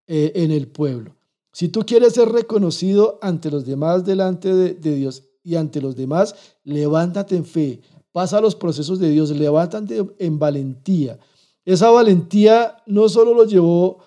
eh, 0.07 0.33
en 0.35 0.51
el 0.51 0.69
pueblo. 0.69 1.17
Si 1.55 1.69
tú 1.69 1.87
quieres 1.87 2.13
ser 2.13 2.29
reconocido 2.29 3.19
ante 3.23 3.51
los 3.51 3.65
demás 3.65 4.05
delante 4.05 4.55
de, 4.55 4.75
de 4.75 4.95
Dios 4.95 5.25
y 5.43 5.57
ante 5.57 5.81
los 5.81 5.97
demás, 5.97 6.35
levántate 6.65 7.37
en 7.37 7.47
fe, 7.47 7.81
pasa 8.13 8.41
los 8.41 8.55
procesos 8.55 8.99
de 8.99 9.11
Dios, 9.11 9.31
levántate 9.31 10.05
en 10.19 10.39
valentía. 10.39 11.19
Esa 11.65 11.91
valentía 11.91 12.77
no 12.87 13.09
solo 13.09 13.35
lo 13.35 13.45
llevó 13.45 13.99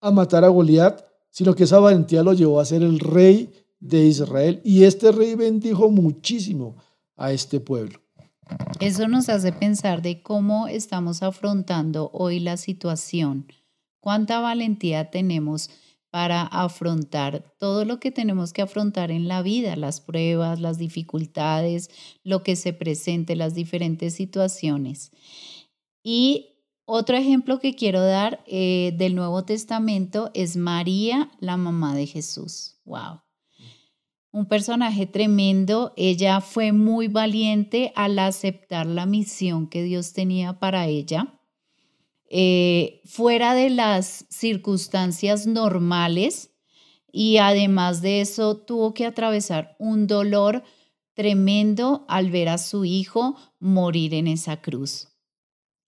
a 0.00 0.10
matar 0.10 0.44
a 0.44 0.48
Goliat, 0.48 1.02
sino 1.30 1.54
que 1.54 1.64
esa 1.64 1.78
valentía 1.78 2.22
lo 2.22 2.32
llevó 2.32 2.60
a 2.60 2.64
ser 2.64 2.82
el 2.82 2.98
rey 2.98 3.52
de 3.80 4.04
Israel 4.04 4.60
y 4.64 4.84
este 4.84 5.12
rey 5.12 5.34
bendijo 5.34 5.90
muchísimo 5.90 6.76
a 7.16 7.32
este 7.32 7.60
pueblo. 7.60 8.00
Eso 8.80 9.08
nos 9.08 9.28
hace 9.28 9.52
pensar 9.52 10.02
de 10.02 10.22
cómo 10.22 10.68
estamos 10.68 11.22
afrontando 11.22 12.10
hoy 12.12 12.40
la 12.40 12.56
situación, 12.56 13.46
cuánta 14.00 14.40
valentía 14.40 15.10
tenemos 15.10 15.70
para 16.12 16.42
afrontar 16.42 17.56
todo 17.58 17.86
lo 17.86 17.98
que 17.98 18.10
tenemos 18.10 18.52
que 18.52 18.60
afrontar 18.60 19.10
en 19.10 19.26
la 19.26 19.40
vida, 19.40 19.74
las 19.76 20.02
pruebas, 20.02 20.60
las 20.60 20.76
dificultades, 20.76 21.88
lo 22.22 22.42
que 22.42 22.54
se 22.54 22.74
presente, 22.74 23.34
las 23.34 23.54
diferentes 23.54 24.14
situaciones. 24.14 25.10
Y 26.04 26.50
otro 26.84 27.16
ejemplo 27.16 27.58
que 27.58 27.74
quiero 27.74 28.02
dar 28.02 28.44
eh, 28.46 28.92
del 28.98 29.14
Nuevo 29.14 29.44
Testamento 29.44 30.30
es 30.34 30.56
María, 30.56 31.30
la 31.40 31.56
mamá 31.56 31.94
de 31.94 32.06
Jesús. 32.06 32.76
¡Wow! 32.84 33.22
un 34.32 34.46
personaje 34.46 35.06
tremendo. 35.06 35.92
Ella 35.96 36.40
fue 36.40 36.72
muy 36.72 37.08
valiente 37.08 37.92
al 37.94 38.18
aceptar 38.18 38.86
la 38.86 39.06
misión 39.06 39.68
que 39.68 39.82
Dios 39.82 40.14
tenía 40.14 40.58
para 40.58 40.86
ella. 40.86 41.38
Eh, 42.34 43.02
fuera 43.04 43.52
de 43.52 43.68
las 43.68 44.24
circunstancias 44.30 45.46
normales 45.46 46.50
y 47.12 47.36
además 47.36 48.00
de 48.00 48.22
eso 48.22 48.56
tuvo 48.56 48.94
que 48.94 49.04
atravesar 49.04 49.76
un 49.78 50.06
dolor 50.06 50.64
tremendo 51.12 52.06
al 52.08 52.30
ver 52.30 52.48
a 52.48 52.56
su 52.56 52.86
hijo 52.86 53.36
morir 53.58 54.14
en 54.14 54.28
esa 54.28 54.62
cruz. 54.62 55.08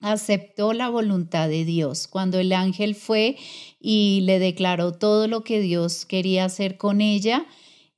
Aceptó 0.01 0.75
la 0.75 0.91
voluntad 0.91 1.49
de 1.49 1.65
Dios. 1.65 2.09
Cuando 2.09 2.39
el 2.39 2.53
ángel 2.53 2.95
fue 2.95 3.39
y 3.81 4.21
le 4.25 4.39
declaró 4.39 4.93
todo 4.93 5.29
lo 5.29 5.45
que 5.45 5.63
Dios 5.63 6.05
quería 6.05 6.45
hacer 6.45 6.77
con 6.77 7.01
ella, 7.01 7.47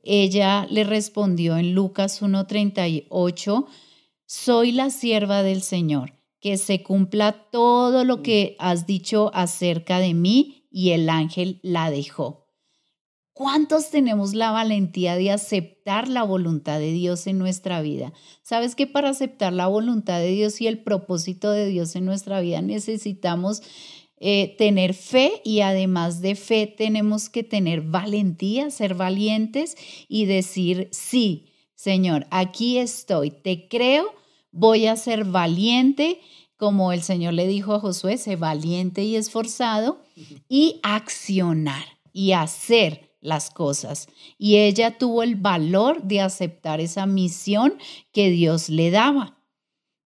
ella 0.05 0.69
le 0.71 0.85
respondió 0.85 1.57
en 1.57 1.75
Lucas 1.75 2.23
1.38, 2.23 3.67
soy 4.25 4.71
la 4.71 4.91
sierva 4.91 5.43
del 5.43 5.63
Señor, 5.63 6.16
que 6.41 6.57
se 6.57 6.83
cumpla 6.83 7.33
todo 7.51 8.05
lo 8.05 8.23
que 8.23 8.57
has 8.59 8.87
dicho 8.87 9.31
acerca 9.35 9.99
de 9.99 10.15
mí 10.15 10.67
y 10.71 10.91
el 10.91 11.09
ángel 11.09 11.61
la 11.63 11.91
dejó. 11.91 12.47
¿Cuántos 13.33 13.91
tenemos 13.91 14.33
la 14.33 14.51
valentía 14.51 15.15
de 15.17 15.31
aceptar 15.31 16.09
la 16.09 16.23
voluntad 16.23 16.79
de 16.79 16.93
Dios 16.93 17.27
en 17.27 17.39
nuestra 17.39 17.83
vida? 17.83 18.15
Sabes 18.43 18.75
que 18.75 18.87
para 18.87 19.11
aceptar 19.11 19.53
la 19.53 19.67
voluntad 19.67 20.21
de 20.21 20.29
Dios 20.29 20.59
y 20.63 20.67
el 20.67 20.83
propósito 20.83 21.51
de 21.51 21.67
Dios 21.67 21.97
en 21.97 22.07
nuestra 22.07 22.41
vida 22.41 22.63
necesitamos 22.63 23.63
eh, 24.19 24.55
tener 24.57 24.95
fe 24.95 25.43
y 25.45 25.61
además 25.61 26.23
de 26.23 26.35
fe 26.35 26.67
tenemos 26.67 27.29
que 27.29 27.43
tener 27.43 27.83
valentía, 27.83 28.71
ser 28.71 28.95
valientes 28.95 29.77
y 30.09 30.25
decir, 30.25 30.89
sí, 30.91 31.53
Señor, 31.75 32.27
aquí 32.31 32.79
estoy, 32.79 33.31
te 33.31 33.69
creo, 33.69 34.15
voy 34.57 34.87
a 34.87 34.97
ser 34.97 35.25
valiente, 35.25 36.21
como 36.57 36.93
el 36.93 37.03
Señor 37.03 37.35
le 37.35 37.47
dijo 37.47 37.75
a 37.75 37.81
Josué, 37.81 38.17
sé 38.17 38.37
valiente 38.37 39.05
y 39.05 39.17
esforzado, 39.17 40.01
y 40.49 40.81
accionar 40.83 41.85
y 42.13 42.33
hacer 42.33 43.15
las 43.21 43.51
cosas. 43.51 44.09
Y 44.39 44.57
ella 44.57 44.97
tuvo 44.99 45.23
el 45.23 45.37
valor 45.37 46.03
de 46.03 46.21
aceptar 46.23 46.81
esa 46.81 47.07
misión 47.07 47.75
que 48.13 48.31
Dios 48.31 48.69
le 48.69 48.91
daba 48.91 49.37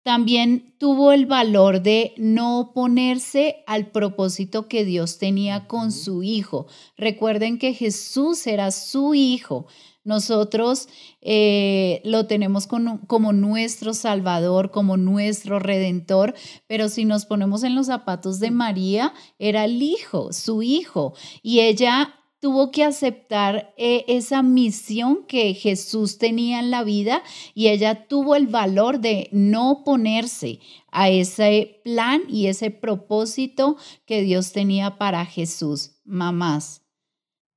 también 0.02 0.74
tuvo 0.78 1.12
el 1.12 1.26
valor 1.26 1.82
de 1.82 2.14
no 2.16 2.58
oponerse 2.58 3.62
al 3.66 3.90
propósito 3.90 4.66
que 4.66 4.84
Dios 4.84 5.18
tenía 5.18 5.66
con 5.66 5.92
su 5.92 6.22
Hijo. 6.22 6.66
Recuerden 6.96 7.58
que 7.58 7.74
Jesús 7.74 8.46
era 8.46 8.70
su 8.70 9.14
Hijo. 9.14 9.66
Nosotros 10.02 10.88
eh, 11.20 12.00
lo 12.04 12.26
tenemos 12.26 12.66
como 12.66 13.32
nuestro 13.32 13.92
Salvador, 13.92 14.70
como 14.70 14.96
nuestro 14.96 15.58
Redentor, 15.58 16.34
pero 16.66 16.88
si 16.88 17.04
nos 17.04 17.26
ponemos 17.26 17.64
en 17.64 17.74
los 17.74 17.86
zapatos 17.86 18.40
de 18.40 18.50
María, 18.50 19.12
era 19.38 19.66
el 19.66 19.82
Hijo, 19.82 20.32
su 20.32 20.62
Hijo, 20.62 21.14
y 21.42 21.60
ella 21.60 22.14
tuvo 22.40 22.70
que 22.70 22.84
aceptar 22.84 23.74
eh, 23.76 24.04
esa 24.08 24.42
misión 24.42 25.26
que 25.26 25.52
Jesús 25.52 26.16
tenía 26.16 26.58
en 26.58 26.70
la 26.70 26.82
vida 26.82 27.22
y 27.54 27.68
ella 27.68 28.08
tuvo 28.08 28.34
el 28.34 28.46
valor 28.46 29.00
de 29.00 29.28
no 29.30 29.70
oponerse 29.70 30.60
a 30.90 31.10
ese 31.10 31.80
plan 31.84 32.22
y 32.28 32.46
ese 32.46 32.70
propósito 32.70 33.76
que 34.06 34.22
Dios 34.22 34.52
tenía 34.52 34.96
para 34.96 35.26
Jesús. 35.26 36.00
Mamás, 36.04 36.82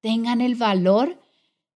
tengan 0.02 0.42
el 0.42 0.56
valor 0.56 1.23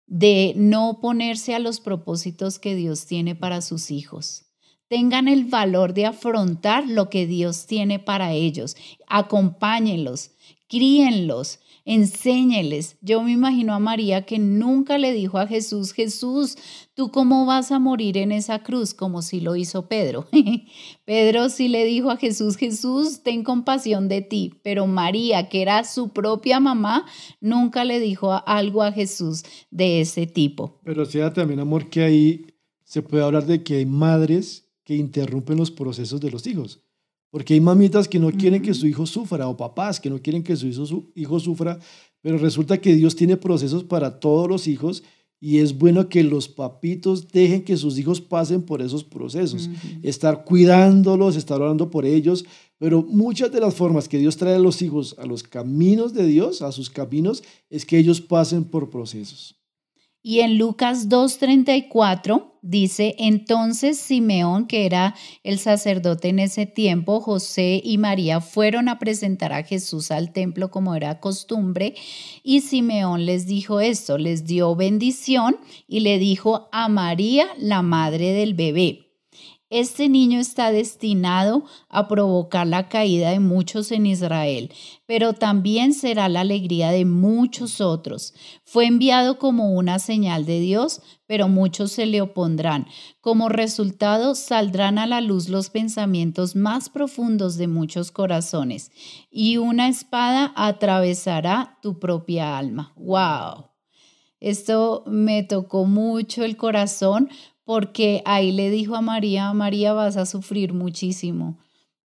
de 0.08 0.54
no 0.56 0.88
oponerse 0.88 1.54
a 1.54 1.58
los 1.58 1.80
propósitos 1.80 2.58
que 2.58 2.74
Dios 2.74 3.06
tiene 3.06 3.36
para 3.36 3.60
sus 3.60 3.90
hijos. 3.90 4.46
Tengan 4.88 5.28
el 5.28 5.44
valor 5.44 5.92
de 5.92 6.06
afrontar 6.06 6.88
lo 6.88 7.10
que 7.10 7.26
Dios 7.26 7.66
tiene 7.66 7.98
para 7.98 8.32
ellos. 8.32 8.74
Acompáñenlos, 9.06 10.30
críenlos, 10.66 11.60
enséñeles. 11.88 12.98
Yo 13.00 13.22
me 13.22 13.32
imagino 13.32 13.72
a 13.72 13.78
María 13.78 14.26
que 14.26 14.38
nunca 14.38 14.98
le 14.98 15.14
dijo 15.14 15.38
a 15.38 15.46
Jesús, 15.46 15.92
Jesús, 15.92 16.56
¿tú 16.92 17.10
cómo 17.10 17.46
vas 17.46 17.72
a 17.72 17.78
morir 17.78 18.18
en 18.18 18.30
esa 18.30 18.62
cruz? 18.62 18.92
Como 18.92 19.22
si 19.22 19.40
lo 19.40 19.56
hizo 19.56 19.88
Pedro. 19.88 20.28
Pedro 21.06 21.48
sí 21.48 21.68
le 21.68 21.86
dijo 21.86 22.10
a 22.10 22.18
Jesús, 22.18 22.56
Jesús, 22.58 23.22
ten 23.22 23.42
compasión 23.42 24.06
de 24.08 24.20
ti, 24.20 24.52
pero 24.62 24.86
María, 24.86 25.48
que 25.48 25.62
era 25.62 25.82
su 25.84 26.10
propia 26.10 26.60
mamá, 26.60 27.06
nunca 27.40 27.84
le 27.84 28.00
dijo 28.00 28.38
algo 28.46 28.82
a 28.82 28.92
Jesús 28.92 29.44
de 29.70 30.02
ese 30.02 30.26
tipo. 30.26 30.80
Pero 30.84 31.06
sea 31.06 31.32
también, 31.32 31.60
amor, 31.60 31.88
que 31.88 32.02
ahí 32.02 32.46
se 32.84 33.00
puede 33.00 33.24
hablar 33.24 33.46
de 33.46 33.62
que 33.62 33.76
hay 33.76 33.86
madres 33.86 34.68
que 34.84 34.94
interrumpen 34.94 35.56
los 35.56 35.70
procesos 35.70 36.20
de 36.20 36.30
los 36.30 36.46
hijos. 36.46 36.82
Porque 37.30 37.54
hay 37.54 37.60
mamitas 37.60 38.08
que 38.08 38.18
no 38.18 38.30
quieren 38.30 38.62
que 38.62 38.74
su 38.74 38.86
hijo 38.86 39.06
sufra 39.06 39.48
o 39.48 39.56
papás 39.56 40.00
que 40.00 40.10
no 40.10 40.20
quieren 40.20 40.42
que 40.42 40.56
su 40.56 40.66
hijo, 40.66 40.86
su 40.86 41.12
hijo 41.14 41.38
sufra, 41.40 41.78
pero 42.20 42.38
resulta 42.38 42.80
que 42.80 42.94
Dios 42.94 43.16
tiene 43.16 43.36
procesos 43.36 43.84
para 43.84 44.18
todos 44.18 44.48
los 44.48 44.66
hijos 44.66 45.02
y 45.40 45.58
es 45.58 45.78
bueno 45.78 46.08
que 46.08 46.24
los 46.24 46.48
papitos 46.48 47.28
dejen 47.28 47.62
que 47.62 47.76
sus 47.76 47.98
hijos 47.98 48.20
pasen 48.20 48.62
por 48.62 48.82
esos 48.82 49.04
procesos, 49.04 49.70
estar 50.02 50.44
cuidándolos, 50.44 51.36
estar 51.36 51.60
orando 51.60 51.90
por 51.90 52.04
ellos, 52.04 52.44
pero 52.78 53.02
muchas 53.02 53.52
de 53.52 53.60
las 53.60 53.74
formas 53.74 54.08
que 54.08 54.18
Dios 54.18 54.36
trae 54.36 54.54
a 54.54 54.58
los 54.58 54.82
hijos 54.82 55.14
a 55.18 55.26
los 55.26 55.42
caminos 55.42 56.12
de 56.12 56.26
Dios, 56.26 56.62
a 56.62 56.72
sus 56.72 56.90
caminos, 56.90 57.44
es 57.70 57.84
que 57.84 57.98
ellos 57.98 58.20
pasen 58.20 58.64
por 58.64 58.90
procesos. 58.90 59.57
Y 60.22 60.40
en 60.40 60.58
Lucas 60.58 61.08
2.34 61.08 62.52
dice, 62.60 63.14
entonces 63.18 63.98
Simeón, 63.98 64.66
que 64.66 64.84
era 64.84 65.14
el 65.44 65.58
sacerdote 65.58 66.28
en 66.28 66.40
ese 66.40 66.66
tiempo, 66.66 67.20
José 67.20 67.80
y 67.82 67.98
María 67.98 68.40
fueron 68.40 68.88
a 68.88 68.98
presentar 68.98 69.52
a 69.52 69.62
Jesús 69.62 70.10
al 70.10 70.32
templo 70.32 70.70
como 70.70 70.94
era 70.94 71.20
costumbre, 71.20 71.94
y 72.42 72.60
Simeón 72.60 73.26
les 73.26 73.46
dijo 73.46 73.80
esto, 73.80 74.18
les 74.18 74.44
dio 74.44 74.74
bendición 74.74 75.56
y 75.86 76.00
le 76.00 76.18
dijo 76.18 76.68
a 76.72 76.88
María, 76.88 77.46
la 77.56 77.82
madre 77.82 78.32
del 78.32 78.54
bebé. 78.54 79.07
Este 79.70 80.08
niño 80.08 80.40
está 80.40 80.72
destinado 80.72 81.64
a 81.90 82.08
provocar 82.08 82.66
la 82.66 82.88
caída 82.88 83.30
de 83.32 83.38
muchos 83.38 83.92
en 83.92 84.06
Israel, 84.06 84.72
pero 85.04 85.34
también 85.34 85.92
será 85.92 86.30
la 86.30 86.40
alegría 86.40 86.88
de 86.90 87.04
muchos 87.04 87.82
otros. 87.82 88.32
Fue 88.64 88.86
enviado 88.86 89.38
como 89.38 89.74
una 89.74 89.98
señal 89.98 90.46
de 90.46 90.60
Dios, 90.60 91.02
pero 91.26 91.48
muchos 91.48 91.92
se 91.92 92.06
le 92.06 92.22
opondrán. 92.22 92.86
Como 93.20 93.50
resultado, 93.50 94.34
saldrán 94.34 94.96
a 94.96 95.06
la 95.06 95.20
luz 95.20 95.50
los 95.50 95.68
pensamientos 95.68 96.56
más 96.56 96.88
profundos 96.88 97.58
de 97.58 97.66
muchos 97.68 98.10
corazones, 98.10 98.90
y 99.30 99.58
una 99.58 99.88
espada 99.88 100.54
atravesará 100.56 101.78
tu 101.82 101.98
propia 101.98 102.56
alma. 102.56 102.94
¡Wow! 102.96 103.66
Esto 104.40 105.02
me 105.06 105.42
tocó 105.42 105.84
mucho 105.84 106.44
el 106.44 106.56
corazón 106.56 107.28
porque 107.68 108.22
ahí 108.24 108.50
le 108.50 108.70
dijo 108.70 108.96
a 108.96 109.02
María, 109.02 109.52
María 109.52 109.92
vas 109.92 110.16
a 110.16 110.24
sufrir 110.24 110.72
muchísimo, 110.72 111.58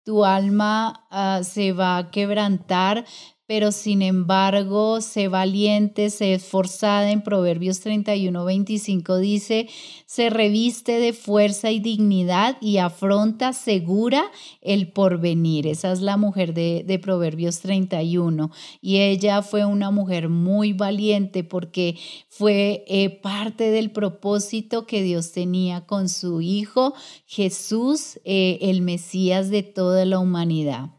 tu 0.06 0.24
alma 0.24 1.06
ah, 1.12 1.41
se 1.43 1.74
va 1.74 1.98
a 1.98 2.12
quebrantar, 2.12 3.06
pero 3.49 3.71
sin 3.71 4.03
embargo, 4.03 5.01
sé 5.01 5.27
valiente, 5.27 6.12
sé 6.12 6.35
esforzada. 6.35 7.09
En 7.09 7.23
Proverbios 7.23 7.79
31, 7.79 8.45
25 8.45 9.17
dice, 9.17 9.67
se 10.05 10.29
reviste 10.29 10.99
de 10.99 11.13
fuerza 11.13 11.71
y 11.71 11.79
dignidad 11.79 12.57
y 12.62 12.77
afronta 12.77 13.53
segura 13.53 14.31
el 14.62 14.91
porvenir. 14.91 15.65
Esa 15.65 15.91
es 15.91 16.01
la 16.01 16.15
mujer 16.15 16.53
de, 16.53 16.99
Proverbios 17.01 17.62
31. 17.62 18.51
Y 18.81 18.97
ella 18.97 19.41
fue 19.41 19.65
una 19.65 19.89
mujer 19.89 20.29
muy 20.29 20.73
valiente 20.73 21.43
porque 21.43 21.97
fue 22.29 22.83
eh, 22.88 23.09
parte 23.09 23.71
del 23.71 23.89
propósito 23.89 24.85
que 24.85 25.01
Dios 25.01 25.31
tenía 25.31 25.88
con 25.88 26.07
su 26.07 26.41
Hijo 26.41 26.93
Jesús, 27.25 28.19
eh, 28.25 28.59
el 28.62 28.83
Mesías 28.83 29.49
de 29.49 29.63
toda 29.63 30.05
la 30.05 30.19
humanidad 30.19 30.98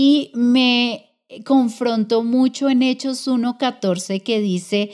y 0.00 0.30
me 0.32 1.16
confrontó 1.44 2.22
mucho 2.22 2.70
en 2.70 2.82
Hechos 2.84 3.26
1.14 3.26 4.22
que 4.22 4.40
dice, 4.40 4.92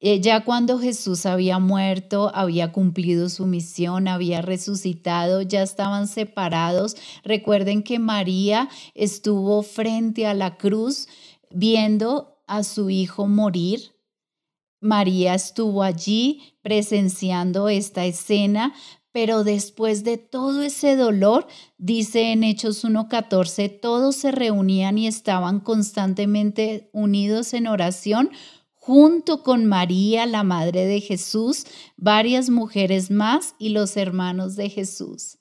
eh, 0.00 0.20
ya 0.20 0.44
cuando 0.44 0.78
Jesús 0.78 1.24
había 1.24 1.58
muerto, 1.58 2.30
había 2.34 2.70
cumplido 2.70 3.30
su 3.30 3.46
misión, 3.46 4.06
había 4.06 4.42
resucitado, 4.42 5.40
ya 5.40 5.62
estaban 5.62 6.08
separados. 6.08 6.94
Recuerden 7.24 7.82
que 7.82 7.98
María 7.98 8.68
estuvo 8.94 9.62
frente 9.62 10.26
a 10.26 10.34
la 10.34 10.58
cruz 10.58 11.08
viendo 11.48 12.36
a 12.46 12.64
su 12.64 12.90
hijo 12.90 13.26
morir. 13.26 13.94
María 14.78 15.32
estuvo 15.32 15.82
allí 15.82 16.58
presenciando 16.60 17.70
esta 17.70 18.04
escena, 18.04 18.74
pero 19.14 19.44
después 19.44 20.02
de 20.02 20.18
todo 20.18 20.62
ese 20.62 20.96
dolor, 20.96 21.46
dice 21.78 22.32
en 22.32 22.42
Hechos 22.42 22.84
1.14, 22.84 23.78
todos 23.80 24.16
se 24.16 24.32
reunían 24.32 24.98
y 24.98 25.06
estaban 25.06 25.60
constantemente 25.60 26.90
unidos 26.92 27.54
en 27.54 27.68
oración 27.68 28.30
junto 28.74 29.44
con 29.44 29.66
María, 29.66 30.26
la 30.26 30.42
Madre 30.42 30.84
de 30.86 31.00
Jesús, 31.00 31.64
varias 31.96 32.50
mujeres 32.50 33.12
más 33.12 33.54
y 33.56 33.68
los 33.68 33.96
hermanos 33.96 34.56
de 34.56 34.68
Jesús. 34.68 35.38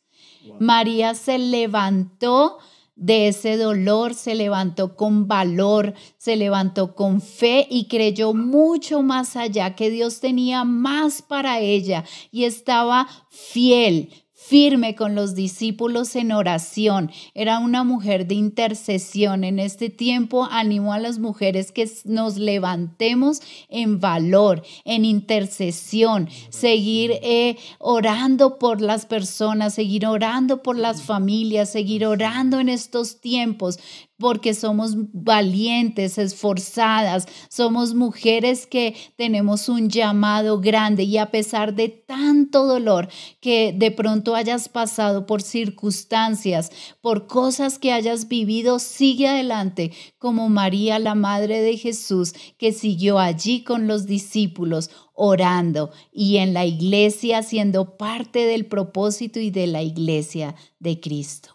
María 0.59 1.15
se 1.15 1.39
levantó 1.39 2.59
de 2.95 3.27
ese 3.27 3.57
dolor, 3.57 4.13
se 4.13 4.35
levantó 4.35 4.95
con 4.95 5.27
valor, 5.27 5.93
se 6.17 6.35
levantó 6.35 6.95
con 6.95 7.21
fe 7.21 7.67
y 7.69 7.87
creyó 7.87 8.33
mucho 8.33 9.01
más 9.01 9.35
allá 9.35 9.75
que 9.75 9.89
Dios 9.89 10.19
tenía 10.19 10.63
más 10.63 11.21
para 11.21 11.59
ella 11.59 12.03
y 12.31 12.43
estaba 12.45 13.07
fiel, 13.29 14.22
firme 14.45 14.93
con 14.95 15.15
los 15.15 15.35
discípulos 15.35 16.15
en 16.15 16.33
oración. 16.33 17.11
Era 17.33 17.59
una 17.59 17.83
mujer 17.83 18.27
de 18.27 18.35
intercesión. 18.35 19.43
En 19.43 19.57
este 19.57 19.89
tiempo 19.89 20.47
animó 20.51 20.93
a 20.93 20.99
las 20.99 21.17
mujeres 21.17 21.71
que 21.71 21.89
nos 22.03 22.37
levantemos 22.37 23.41
en 23.69 23.99
valor, 24.01 24.63
en 24.83 25.05
intercesión, 25.05 26.29
seguir 26.49 27.11
eh, 27.23 27.57
orando 27.79 28.59
por 28.59 28.81
las 28.81 29.05
personas, 29.05 29.75
seguir 29.75 30.05
orando 30.05 30.61
por 30.61 30.77
las 30.77 31.03
familias, 31.03 31.69
seguir 31.69 32.05
orando 32.05 32.59
en 32.59 32.67
estos 32.67 33.21
tiempos 33.21 33.79
porque 34.23 34.53
somos 34.53 34.93
valientes, 35.11 36.17
esforzadas, 36.17 37.25
somos 37.49 37.93
mujeres 37.93 38.65
que 38.65 38.95
tenemos 39.17 39.67
un 39.67 39.89
llamado 39.89 40.61
grande 40.61 41.03
y 41.03 41.17
a 41.17 41.29
pesar 41.29 41.75
de 41.75 41.89
tanto 41.89 42.65
dolor 42.65 43.09
que 43.41 43.75
de 43.77 43.91
pronto 43.91 44.33
hayas 44.33 44.69
pasado 44.69 45.25
por 45.25 45.41
circunstancias, 45.41 46.71
por 47.01 47.27
cosas 47.27 47.77
que 47.77 47.91
hayas 47.91 48.29
vivido, 48.29 48.79
sigue 48.79 49.27
adelante 49.27 49.91
como 50.19 50.47
María, 50.47 50.99
la 50.99 51.15
Madre 51.15 51.59
de 51.59 51.75
Jesús, 51.75 52.33
que 52.57 52.71
siguió 52.71 53.19
allí 53.19 53.65
con 53.65 53.87
los 53.87 54.05
discípulos 54.05 54.89
orando 55.13 55.91
y 56.13 56.37
en 56.37 56.53
la 56.53 56.65
iglesia 56.65 57.43
siendo 57.43 57.97
parte 57.97 58.45
del 58.45 58.67
propósito 58.67 59.41
y 59.41 59.51
de 59.51 59.67
la 59.67 59.81
iglesia 59.81 60.55
de 60.79 61.01
Cristo. 61.01 61.52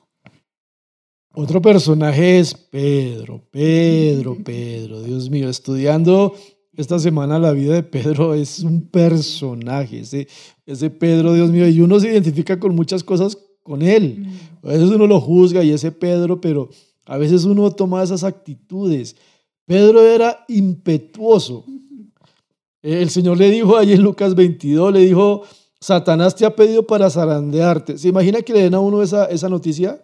Otro 1.41 1.63
personaje 1.63 2.41
es 2.41 2.53
Pedro, 2.53 3.41
Pedro, 3.53 4.37
Pedro, 4.45 5.01
Dios 5.03 5.31
mío, 5.31 5.49
estudiando 5.49 6.35
esta 6.73 6.99
semana 6.99 7.39
la 7.39 7.53
vida 7.53 7.75
de 7.75 7.85
Pedro 7.85 8.35
es 8.35 8.59
un 8.59 8.89
personaje, 8.89 10.01
ese, 10.01 10.27
ese 10.67 10.91
Pedro, 10.91 11.35
Dios 11.35 11.49
mío, 11.51 11.69
y 11.69 11.81
uno 11.81 12.01
se 12.01 12.09
identifica 12.09 12.59
con 12.59 12.75
muchas 12.75 13.05
cosas 13.05 13.39
con 13.63 13.83
él. 13.83 14.27
A 14.65 14.71
veces 14.71 14.91
uno 14.91 15.07
lo 15.07 15.21
juzga 15.21 15.63
y 15.63 15.71
ese 15.71 15.93
Pedro, 15.93 16.41
pero 16.41 16.71
a 17.07 17.17
veces 17.19 17.45
uno 17.45 17.71
toma 17.71 18.03
esas 18.03 18.25
actitudes. 18.25 19.15
Pedro 19.65 20.03
era 20.03 20.45
impetuoso. 20.49 21.65
El 22.83 23.11
Señor 23.11 23.39
le 23.39 23.49
dijo 23.49 23.77
ahí 23.77 23.93
en 23.93 24.03
Lucas 24.03 24.35
22, 24.35 24.93
le 24.93 25.01
dijo, 25.07 25.43
Satanás 25.81 26.35
te 26.35 26.45
ha 26.45 26.57
pedido 26.57 26.85
para 26.85 27.09
zarandearte. 27.09 27.97
¿Se 27.97 28.09
imagina 28.09 28.43
que 28.43 28.55
le 28.55 28.63
den 28.63 28.75
a 28.75 28.81
uno 28.81 29.05
esa, 29.05 29.27
esa 29.27 29.49
noticia? 29.49 30.03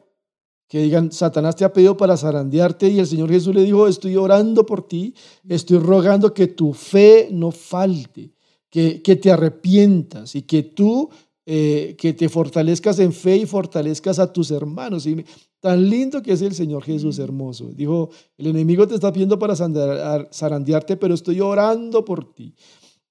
Que 0.68 0.83
digan, 0.83 1.12
Satanás 1.12 1.57
te 1.57 1.64
ha 1.64 1.72
pedido 1.72 1.96
para 1.96 2.16
zarandearte 2.16 2.88
y 2.88 2.98
el 2.98 3.07
Señor 3.07 3.31
Jesús 3.31 3.55
le 3.55 3.62
dijo, 3.62 3.87
estoy 3.87 4.16
orando 4.16 4.64
por 4.64 4.87
ti, 4.87 5.14
estoy 5.48 5.79
rogando 5.79 6.33
que 6.33 6.46
tu 6.48 6.72
fe 6.72 7.29
no 7.31 7.50
falte, 7.50 8.33
que, 8.70 9.03
que 9.03 9.16
te 9.16 9.31
arrepientas 9.31 10.35
y 10.35 10.42
que 10.42 10.62
tú, 10.62 11.11
eh, 11.46 11.94
que 11.98 12.14
te 12.14 12.29
fortalezcas 12.29 12.98
en 12.98 13.12
fe 13.12 13.37
y 13.37 13.46
fortalezcas 13.46 14.18
a 14.18 14.33
tus 14.33 14.50
hermanos. 14.50 15.07
Y 15.07 15.24
tan 15.61 15.88
lindo 15.88 16.22
que 16.22 16.33
es 16.33 16.42
el 16.42 16.55
Señor 16.55 16.83
Jesús, 16.83 17.18
hermoso. 17.18 17.70
Dijo, 17.74 18.11
el 18.38 18.46
enemigo 18.46 18.88
te 18.88 18.94
está 18.94 19.12
pidiendo 19.12 19.38
para 19.38 19.55
zarandearte, 19.55 20.96
pero 20.96 21.14
estoy 21.14 21.40
orando 21.40 22.05
por 22.05 22.35
ti. 22.35 22.55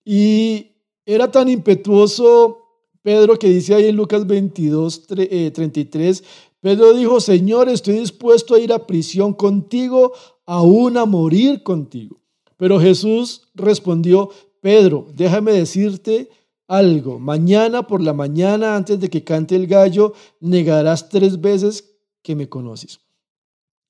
Y 0.03 0.71
era 1.05 1.31
tan 1.31 1.47
impetuoso 1.49 2.63
Pedro 3.03 3.37
que 3.37 3.49
dice 3.49 3.75
ahí 3.75 3.87
en 3.87 3.97
Lucas 3.97 4.25
22, 4.25 5.07
33, 5.07 6.23
Pedro 6.63 6.93
dijo, 6.93 7.19
Señor, 7.19 7.67
estoy 7.67 7.95
dispuesto 7.99 8.55
a 8.55 8.59
ir 8.59 8.71
a 8.71 8.87
prisión 8.87 9.33
contigo, 9.33 10.13
aún 10.45 10.95
a 10.95 11.05
morir 11.05 11.61
contigo. 11.61 12.21
Pero 12.55 12.79
Jesús 12.79 13.49
respondió, 13.53 14.29
Pedro, 14.61 15.07
déjame 15.13 15.51
decirte 15.51 16.29
algo. 16.69 17.19
Mañana 17.19 17.85
por 17.85 18.01
la 18.01 18.13
mañana, 18.13 18.77
antes 18.77 18.97
de 18.97 19.09
que 19.09 19.25
cante 19.25 19.57
el 19.57 19.67
gallo, 19.67 20.13
negarás 20.39 21.09
tres 21.09 21.41
veces 21.41 21.97
que 22.21 22.33
me 22.33 22.47
conoces. 22.47 23.01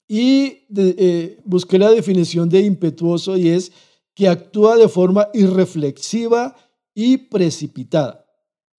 Y 0.07 0.65
eh, 0.75 1.39
busqué 1.45 1.77
la 1.77 1.91
definición 1.91 2.49
de 2.49 2.61
impetuoso 2.61 3.37
y 3.37 3.49
es 3.49 3.71
que 4.15 4.27
actúa 4.27 4.77
de 4.77 4.87
forma 4.87 5.27
irreflexiva 5.35 6.55
y 6.95 7.17
precipitada. 7.17 8.22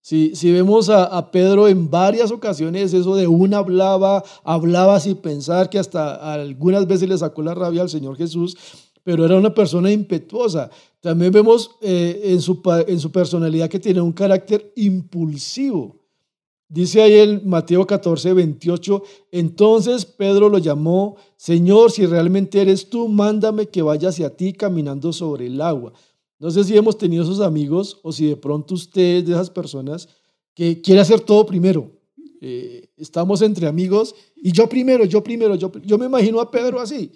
Si, 0.05 0.53
vemos 0.53 0.91
a, 0.91 1.31
Pedro 1.31 1.67
en 1.67 1.89
varias 1.89 2.31
ocasiones, 2.31 2.93
eso 2.93 3.17
de 3.17 3.27
una 3.27 3.57
hablaba, 3.57 4.23
hablaba 4.43 5.01
sin 5.01 5.17
pensar, 5.17 5.71
que 5.71 5.79
hasta 5.79 6.35
algunas 6.35 6.87
veces 6.87 7.09
le 7.09 7.17
sacó 7.17 7.41
la 7.41 7.55
rabia 7.55 7.81
al 7.81 7.89
Señor 7.89 8.15
Jesús, 8.19 8.55
pero 9.03 9.25
era 9.25 9.39
una 9.39 9.55
persona 9.55 9.91
impetuosa. 9.91 10.69
También 11.01 11.33
vemos 11.33 11.71
eh, 11.81 12.21
en, 12.23 12.43
su, 12.43 12.61
en 12.87 13.01
su 13.01 13.11
personalidad 13.11 13.71
que 13.71 13.81
tiene 13.81 14.03
un 14.03 14.13
carácter 14.13 14.75
impulsivo. 14.77 15.97
Dice 16.69 17.01
ahí 17.01 17.21
en 17.21 17.49
Mateo 17.49 17.87
14, 17.87 18.35
28, 18.35 19.03
entonces 19.33 20.05
Pedro 20.05 20.51
lo 20.51 20.59
llamó, 20.59 21.17
Señor, 21.37 21.91
si 21.91 22.05
realmente 22.05 22.61
eres 22.61 22.91
tú, 22.91 23.09
mándame 23.09 23.69
que 23.69 23.81
vaya 23.81 24.11
hacia 24.11 24.37
ti 24.37 24.53
caminando 24.53 25.15
sobre 25.15 25.47
el 25.47 25.63
agua. 25.63 25.95
No 26.39 26.51
sé 26.51 26.65
si 26.65 26.77
hemos 26.77 26.99
tenido 26.99 27.23
esos 27.23 27.41
amigos 27.41 27.99
o 28.03 28.13
si 28.13 28.27
de 28.27 28.37
pronto 28.37 28.75
usted 28.75 29.25
de 29.25 29.33
esas 29.33 29.51
personas 29.51 30.09
que 30.55 30.81
quiere 30.81 31.01
hacer 31.01 31.21
todo 31.21 31.47
primero. 31.47 31.91
Eh, 32.41 32.91
estamos 32.97 33.41
entre 33.43 33.67
amigos 33.67 34.15
y 34.37 34.53
yo 34.53 34.69
primero, 34.69 35.05
yo 35.05 35.23
primero, 35.23 35.55
yo, 35.55 35.73
yo 35.83 35.97
me 35.99 36.07
imagino 36.07 36.41
a 36.41 36.51
Pedro 36.51 36.81
así. 36.81 37.13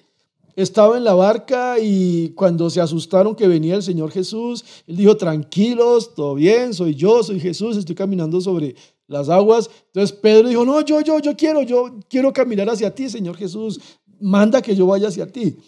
Estaba 0.57 0.96
en 0.96 1.04
la 1.04 1.14
barca 1.14 1.76
y 1.78 2.31
cuando 2.31 2.68
se 2.70 2.81
asustaron 2.81 3.35
que 3.35 3.46
venía 3.46 3.76
el 3.76 3.83
Señor 3.83 4.11
Jesús, 4.11 4.64
él 4.87 4.96
dijo, 4.96 5.16
tranquilos, 5.16 6.14
todo 6.14 6.35
bien, 6.35 6.74
soy 6.74 6.94
yo, 6.94 7.22
soy 7.22 7.38
Jesús, 7.38 7.76
estoy 7.76 7.94
caminando 7.94 8.40
sobre 8.40 8.74
las 9.07 9.28
aguas. 9.28 9.70
Entonces 9.87 10.16
Pedro 10.16 10.48
dijo, 10.48 10.64
no, 10.64 10.81
yo, 10.81 11.00
yo, 11.00 11.20
yo 11.20 11.37
quiero, 11.37 11.62
yo 11.62 12.00
quiero 12.09 12.33
caminar 12.33 12.68
hacia 12.70 12.94
ti, 12.94 13.09
Señor 13.09 13.37
Jesús, 13.37 13.78
manda 14.20 14.62
que 14.62 14.74
yo 14.74 14.87
vaya 14.87 15.09
hacia 15.09 15.31
ti. 15.31 15.59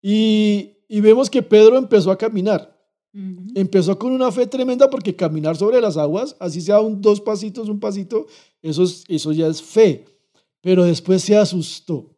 Y 0.00 1.00
vemos 1.00 1.28
que 1.28 1.42
Pedro 1.42 1.76
empezó 1.76 2.10
a 2.10 2.18
caminar. 2.18 2.75
Empezó 3.54 3.98
con 3.98 4.12
una 4.12 4.30
fe 4.30 4.46
tremenda 4.46 4.90
porque 4.90 5.16
caminar 5.16 5.56
sobre 5.56 5.80
las 5.80 5.96
aguas, 5.96 6.36
así 6.38 6.60
sea 6.60 6.80
un 6.80 7.00
dos 7.00 7.20
pasitos, 7.20 7.68
un 7.68 7.80
pasito, 7.80 8.26
eso, 8.60 8.84
eso 9.08 9.32
ya 9.32 9.46
es 9.46 9.62
fe. 9.62 10.04
Pero 10.60 10.84
después 10.84 11.22
se 11.22 11.36
asustó 11.36 12.10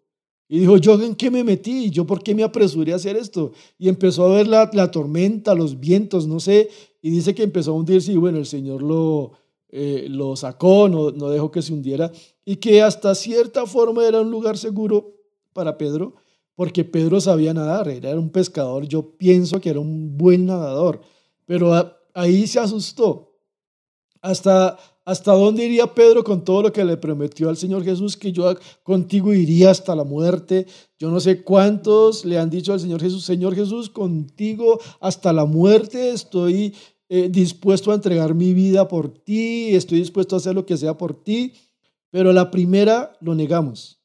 y 0.49 0.61
dijo, 0.61 0.79
¿yo 0.79 1.01
en 1.01 1.15
qué 1.15 1.31
me 1.31 1.45
metí? 1.45 1.91
¿Yo 1.91 2.07
por 2.07 2.23
qué 2.23 2.35
me 2.35 2.43
apresuré 2.43 2.93
a 2.93 2.97
hacer 2.97 3.17
esto? 3.17 3.53
Y 3.79 3.89
empezó 3.89 4.25
a 4.25 4.35
ver 4.35 4.49
la, 4.49 4.71
la 4.73 4.91
tormenta, 4.91 5.55
los 5.55 5.79
vientos, 5.79 6.27
no 6.27 6.41
sé, 6.41 6.71
y 7.03 7.11
dice 7.11 7.35
que 7.35 7.43
empezó 7.43 7.73
a 7.73 7.75
hundirse 7.75 8.13
y 8.13 8.17
bueno, 8.17 8.39
el 8.39 8.47
Señor 8.47 8.83
lo, 8.83 9.33
eh, 9.69 10.07
lo 10.09 10.35
sacó, 10.35 10.89
no, 10.89 11.11
no 11.11 11.29
dejó 11.29 11.51
que 11.51 11.63
se 11.63 11.73
hundiera 11.73 12.11
y 12.45 12.57
que 12.57 12.83
hasta 12.83 13.15
cierta 13.15 13.67
forma 13.67 14.07
era 14.07 14.23
un 14.23 14.31
lugar 14.31 14.57
seguro 14.57 15.15
para 15.53 15.77
Pedro 15.77 16.15
porque 16.59 16.85
Pedro 16.85 17.21
sabía 17.21 17.55
nadar, 17.55 17.87
era 17.87 18.19
un 18.19 18.31
pescador, 18.31 18.85
yo 18.85 19.17
pienso 19.17 19.61
que 19.61 19.71
era 19.71 19.79
un 19.79 20.19
buen 20.19 20.45
nadador, 20.47 21.01
pero 21.47 21.71
ahí 22.15 22.49
se 22.49 22.59
asustó. 22.59 23.33
Hasta, 24.21 24.77
¿Hasta 25.05 25.35
dónde 25.35 25.67
iría 25.67 25.95
Pedro 25.95 26.25
con 26.25 26.45
todo 26.45 26.63
lo 26.63 26.73
que 26.73 26.85
le 26.85 26.97
prometió 26.97 27.49
al 27.49 27.57
Señor 27.57 27.85
Jesús? 27.85 28.17
Que 28.17 28.33
yo 28.33 28.53
contigo 28.83 29.33
iría 29.33 29.71
hasta 29.71 29.95
la 29.95 30.03
muerte. 30.03 30.67
Yo 30.99 31.13
no 31.13 31.21
sé 31.21 31.45
cuántos 31.45 32.25
le 32.25 32.41
han 32.41 32.51
dicho 32.51 32.73
al 32.73 32.81
Señor 32.81 33.01
Jesús, 33.01 33.23
Señor 33.25 33.55
Jesús, 33.55 33.89
contigo 33.89 34.81
hasta 34.99 35.33
la 35.33 35.45
muerte 35.45 36.11
estoy 36.11 36.75
eh, 37.09 37.29
dispuesto 37.31 37.93
a 37.93 37.95
entregar 37.95 38.35
mi 38.35 38.53
vida 38.53 38.89
por 38.89 39.11
ti, 39.11 39.77
estoy 39.77 40.01
dispuesto 40.01 40.35
a 40.35 40.39
hacer 40.39 40.57
lo 40.57 40.67
que 40.67 40.77
sea 40.77 40.99
por 40.99 41.23
ti. 41.23 41.53
Pero 42.11 42.33
la 42.33 42.51
primera 42.51 43.17
lo 43.21 43.37
negamos. 43.37 44.01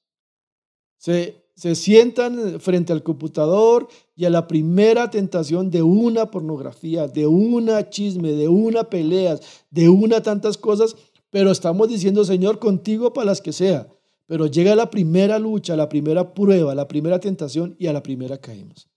Se, 0.98 1.43
se 1.56 1.76
sientan 1.76 2.60
frente 2.60 2.94
al 2.94 3.04
computador 3.04 3.88
y 4.16 4.26
a 4.26 4.30
la 4.30 4.48
primera 4.48 5.10
tentación 5.10 5.70
de 5.70 5.84
una 5.84 6.32
pornografía, 6.32 7.08
de 7.08 7.28
una 7.28 7.90
chisme, 7.90 8.32
de 8.34 8.48
una 8.48 8.86
pelea, 8.86 9.40
de 9.70 9.90
una 9.90 10.22
tantas 10.22 10.58
cosas, 10.58 10.96
pero 11.30 11.52
estamos 11.52 11.90
diciendo, 11.90 12.26
Señor, 12.26 12.60
contigo 12.60 13.14
para 13.14 13.26
las 13.26 13.42
que 13.42 13.54
sea. 13.54 13.88
Pero 14.26 14.48
llega 14.48 14.76
la 14.76 14.90
primera 14.90 15.38
lucha, 15.38 15.76
la 15.76 15.90
primera 15.90 16.34
prueba, 16.34 16.74
la 16.74 16.88
primera 16.88 17.20
tentación 17.20 17.76
y 17.78 17.88
a 17.88 17.94
la 17.94 18.02
primera 18.02 18.38
caímos. 18.38 18.88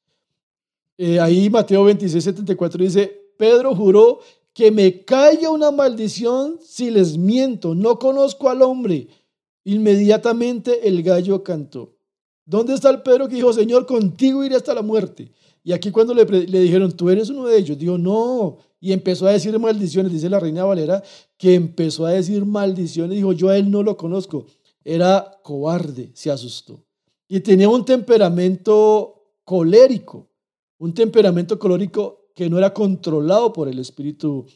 Eh, 0.98 1.20
ahí 1.20 1.50
Mateo 1.50 1.84
26, 1.84 2.24
74 2.24 2.82
dice, 2.82 3.20
Pedro 3.36 3.74
juró 3.74 4.20
que 4.54 4.70
me 4.70 5.04
caiga 5.04 5.50
una 5.50 5.70
maldición 5.70 6.58
si 6.62 6.90
les 6.90 7.18
miento, 7.18 7.74
no 7.74 7.98
conozco 7.98 8.48
al 8.48 8.62
hombre. 8.62 9.08
Inmediatamente 9.64 10.88
el 10.88 11.02
gallo 11.02 11.42
cantó. 11.42 11.95
¿Dónde 12.46 12.74
está 12.74 12.90
el 12.90 13.02
Pedro 13.02 13.28
que 13.28 13.34
dijo, 13.34 13.52
Señor, 13.52 13.86
contigo 13.86 14.44
iré 14.44 14.54
hasta 14.54 14.72
la 14.72 14.82
muerte? 14.82 15.32
Y 15.64 15.72
aquí 15.72 15.90
cuando 15.90 16.14
le, 16.14 16.24
dijeron, 16.24 16.92
tú 16.92 17.10
eres 17.10 17.28
uno 17.28 17.46
de 17.46 17.58
ellos, 17.58 17.76
dijo, 17.76 17.98
no. 17.98 18.58
Y 18.80 18.92
empezó 18.92 19.26
a 19.26 19.32
decir 19.32 19.58
maldiciones, 19.58 20.12
dice 20.12 20.30
la 20.30 20.38
reina 20.38 20.64
Valera, 20.64 21.02
que 21.36 21.54
empezó 21.54 22.06
a 22.06 22.12
decir 22.12 22.44
maldiciones, 22.44 23.16
dijo, 23.16 23.32
yo 23.32 23.48
a 23.48 23.58
él 23.58 23.68
no 23.68 23.82
lo 23.82 23.96
conozco. 23.96 24.46
Era 24.84 25.40
cobarde, 25.42 26.12
se 26.14 26.30
asustó. 26.30 26.84
Y 27.26 27.40
tenía 27.40 27.68
un 27.68 27.84
temperamento 27.84 29.24
colérico, 29.42 30.28
un 30.78 30.94
temperamento 30.94 31.58
colérico 31.58 32.28
que 32.32 32.48
no 32.48 32.58
era 32.58 32.72
controlado 32.72 33.52
por 33.52 33.66
el 33.66 33.80
Espíritu, 33.80 34.46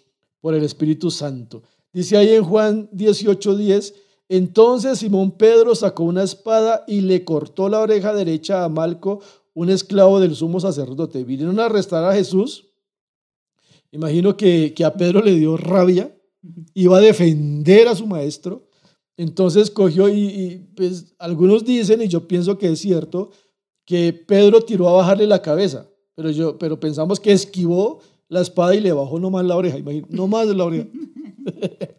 por 0.40 0.55
el 0.55 0.62
Espíritu 0.62 1.11
Santo. 1.11 1.64
Dice 1.92 2.16
ahí 2.16 2.35
en 2.35 2.44
Juan 2.44 2.88
18:10, 2.92 3.94
entonces 4.30 5.00
Simón 5.00 5.32
Pedro 5.32 5.74
sacó 5.74 6.04
una 6.04 6.22
espada 6.22 6.84
y 6.86 7.00
le 7.00 7.24
cortó 7.24 7.68
la 7.68 7.80
oreja 7.80 8.14
derecha 8.14 8.62
a 8.62 8.68
Malco, 8.68 9.20
un 9.54 9.70
esclavo 9.70 10.20
del 10.20 10.36
sumo 10.36 10.60
sacerdote. 10.60 11.24
Vinieron 11.24 11.58
a 11.58 11.64
arrestar 11.64 12.04
a 12.04 12.14
Jesús. 12.14 12.68
Imagino 13.90 14.36
que, 14.36 14.72
a 14.86 14.94
Pedro 14.94 15.20
le 15.20 15.34
dio 15.34 15.56
rabia, 15.56 16.16
iba 16.74 16.98
a 16.98 17.00
defender 17.00 17.88
a 17.88 17.96
su 17.96 18.06
maestro. 18.06 18.68
Entonces 19.16 19.68
cogió 19.68 20.08
y, 20.08 20.64
pues, 20.76 21.12
algunos 21.18 21.64
dicen, 21.64 22.00
y 22.00 22.06
yo 22.06 22.28
pienso 22.28 22.56
que 22.56 22.70
es 22.70 22.78
cierto, 22.78 23.32
que 23.84 24.12
Pedro 24.12 24.60
tiró 24.60 24.88
a 24.88 24.92
bajarle 24.92 25.26
la 25.26 25.42
cabeza, 25.42 25.88
pero, 26.14 26.30
yo, 26.30 26.56
pero 26.56 26.78
pensamos 26.78 27.18
que 27.18 27.32
esquivó 27.32 27.98
la 28.28 28.42
espada 28.42 28.76
y 28.76 28.80
le 28.80 28.92
bajó 28.92 29.18
nomás 29.18 29.44
la 29.44 29.56
oreja, 29.56 29.78
no 30.08 30.28
más 30.28 30.46
la 30.46 30.64
oreja. 30.64 30.86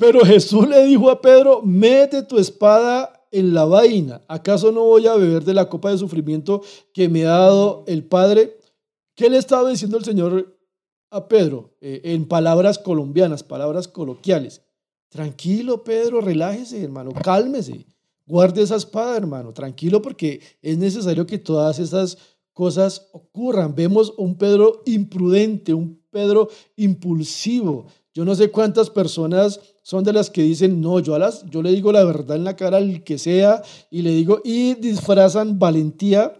Pero 0.00 0.24
Jesús 0.24 0.66
le 0.66 0.86
dijo 0.86 1.10
a 1.10 1.20
Pedro, 1.20 1.60
mete 1.62 2.22
tu 2.22 2.38
espada 2.38 3.26
en 3.30 3.52
la 3.52 3.66
vaina. 3.66 4.22
¿Acaso 4.28 4.72
no 4.72 4.82
voy 4.82 5.06
a 5.06 5.14
beber 5.14 5.44
de 5.44 5.52
la 5.52 5.68
copa 5.68 5.90
de 5.90 5.98
sufrimiento 5.98 6.62
que 6.94 7.10
me 7.10 7.26
ha 7.26 7.36
dado 7.36 7.84
el 7.86 8.02
Padre? 8.04 8.56
¿Qué 9.14 9.28
le 9.28 9.36
estaba 9.36 9.68
diciendo 9.68 9.98
el 9.98 10.04
Señor 10.04 10.58
a 11.10 11.28
Pedro? 11.28 11.76
Eh, 11.82 12.00
en 12.04 12.26
palabras 12.26 12.78
colombianas, 12.78 13.42
palabras 13.42 13.88
coloquiales. 13.88 14.62
Tranquilo, 15.10 15.84
Pedro, 15.84 16.22
relájese, 16.22 16.82
hermano, 16.82 17.12
cálmese. 17.12 17.84
Guarde 18.26 18.62
esa 18.62 18.76
espada, 18.76 19.18
hermano, 19.18 19.52
tranquilo, 19.52 20.00
porque 20.00 20.40
es 20.62 20.78
necesario 20.78 21.26
que 21.26 21.36
todas 21.36 21.78
esas 21.78 22.16
cosas 22.54 23.08
ocurran. 23.12 23.74
Vemos 23.74 24.14
un 24.16 24.38
Pedro 24.38 24.80
imprudente, 24.86 25.74
un 25.74 26.00
Pedro 26.10 26.48
impulsivo. 26.76 27.86
Yo 28.14 28.24
no 28.24 28.34
sé 28.34 28.50
cuántas 28.50 28.90
personas 28.90 29.60
son 29.90 30.04
de 30.04 30.12
las 30.12 30.30
que 30.30 30.42
dicen, 30.42 30.80
no, 30.80 31.00
yo, 31.00 31.16
a 31.16 31.18
las, 31.18 31.44
yo 31.50 31.62
le 31.62 31.72
digo 31.72 31.90
la 31.90 32.04
verdad 32.04 32.36
en 32.36 32.44
la 32.44 32.54
cara 32.54 32.76
al 32.76 33.02
que 33.02 33.18
sea 33.18 33.60
y 33.90 34.02
le 34.02 34.12
digo, 34.12 34.40
y 34.44 34.74
disfrazan 34.74 35.58
valentía, 35.58 36.32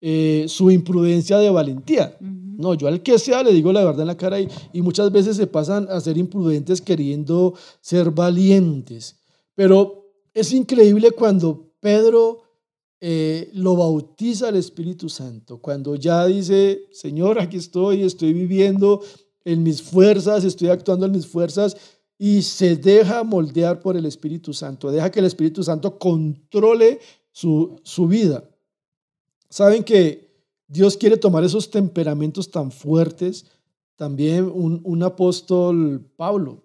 eh, 0.00 0.46
su 0.48 0.70
imprudencia 0.70 1.36
de 1.36 1.50
valentía. 1.50 2.16
No, 2.20 2.72
yo 2.72 2.88
al 2.88 3.02
que 3.02 3.18
sea 3.18 3.42
le 3.42 3.52
digo 3.52 3.70
la 3.70 3.84
verdad 3.84 4.00
en 4.00 4.06
la 4.06 4.16
cara 4.16 4.40
y, 4.40 4.48
y, 4.72 4.80
muchas 4.80 5.12
veces 5.12 5.36
se 5.36 5.46
pasan 5.46 5.86
a 5.90 6.00
ser 6.00 6.16
imprudentes 6.16 6.80
queriendo 6.80 7.52
ser 7.82 8.12
valientes. 8.12 9.16
Pero 9.54 10.14
es 10.32 10.54
increíble 10.54 11.10
cuando 11.10 11.74
Pedro 11.80 12.44
eh, 13.02 13.50
lo 13.52 13.76
bautiza 13.76 14.48
el 14.48 14.56
Espíritu 14.56 15.10
Santo, 15.10 15.58
cuando 15.58 15.96
ya 15.96 16.24
dice, 16.24 16.84
Señor, 16.92 17.38
aquí 17.40 17.58
estoy, 17.58 18.04
estoy 18.04 18.32
viviendo 18.32 19.02
en 19.44 19.62
mis 19.62 19.82
fuerzas, 19.82 20.44
estoy 20.44 20.68
actuando 20.68 21.04
en 21.04 21.12
mis 21.12 21.26
fuerzas 21.26 21.76
y 22.18 22.42
se 22.42 22.76
deja 22.76 23.24
moldear 23.24 23.80
por 23.80 23.96
el 23.96 24.06
Espíritu 24.06 24.52
Santo, 24.52 24.90
deja 24.90 25.10
que 25.10 25.20
el 25.20 25.26
Espíritu 25.26 25.62
Santo 25.62 25.98
controle 25.98 27.00
su, 27.30 27.78
su 27.82 28.06
vida. 28.06 28.44
Saben 29.48 29.84
que 29.84 30.26
Dios 30.68 30.96
quiere 30.96 31.16
tomar 31.16 31.44
esos 31.44 31.70
temperamentos 31.70 32.50
tan 32.50 32.70
fuertes. 32.72 33.46
También 33.96 34.44
un, 34.44 34.80
un 34.84 35.02
apóstol 35.02 36.04
Pablo. 36.16 36.62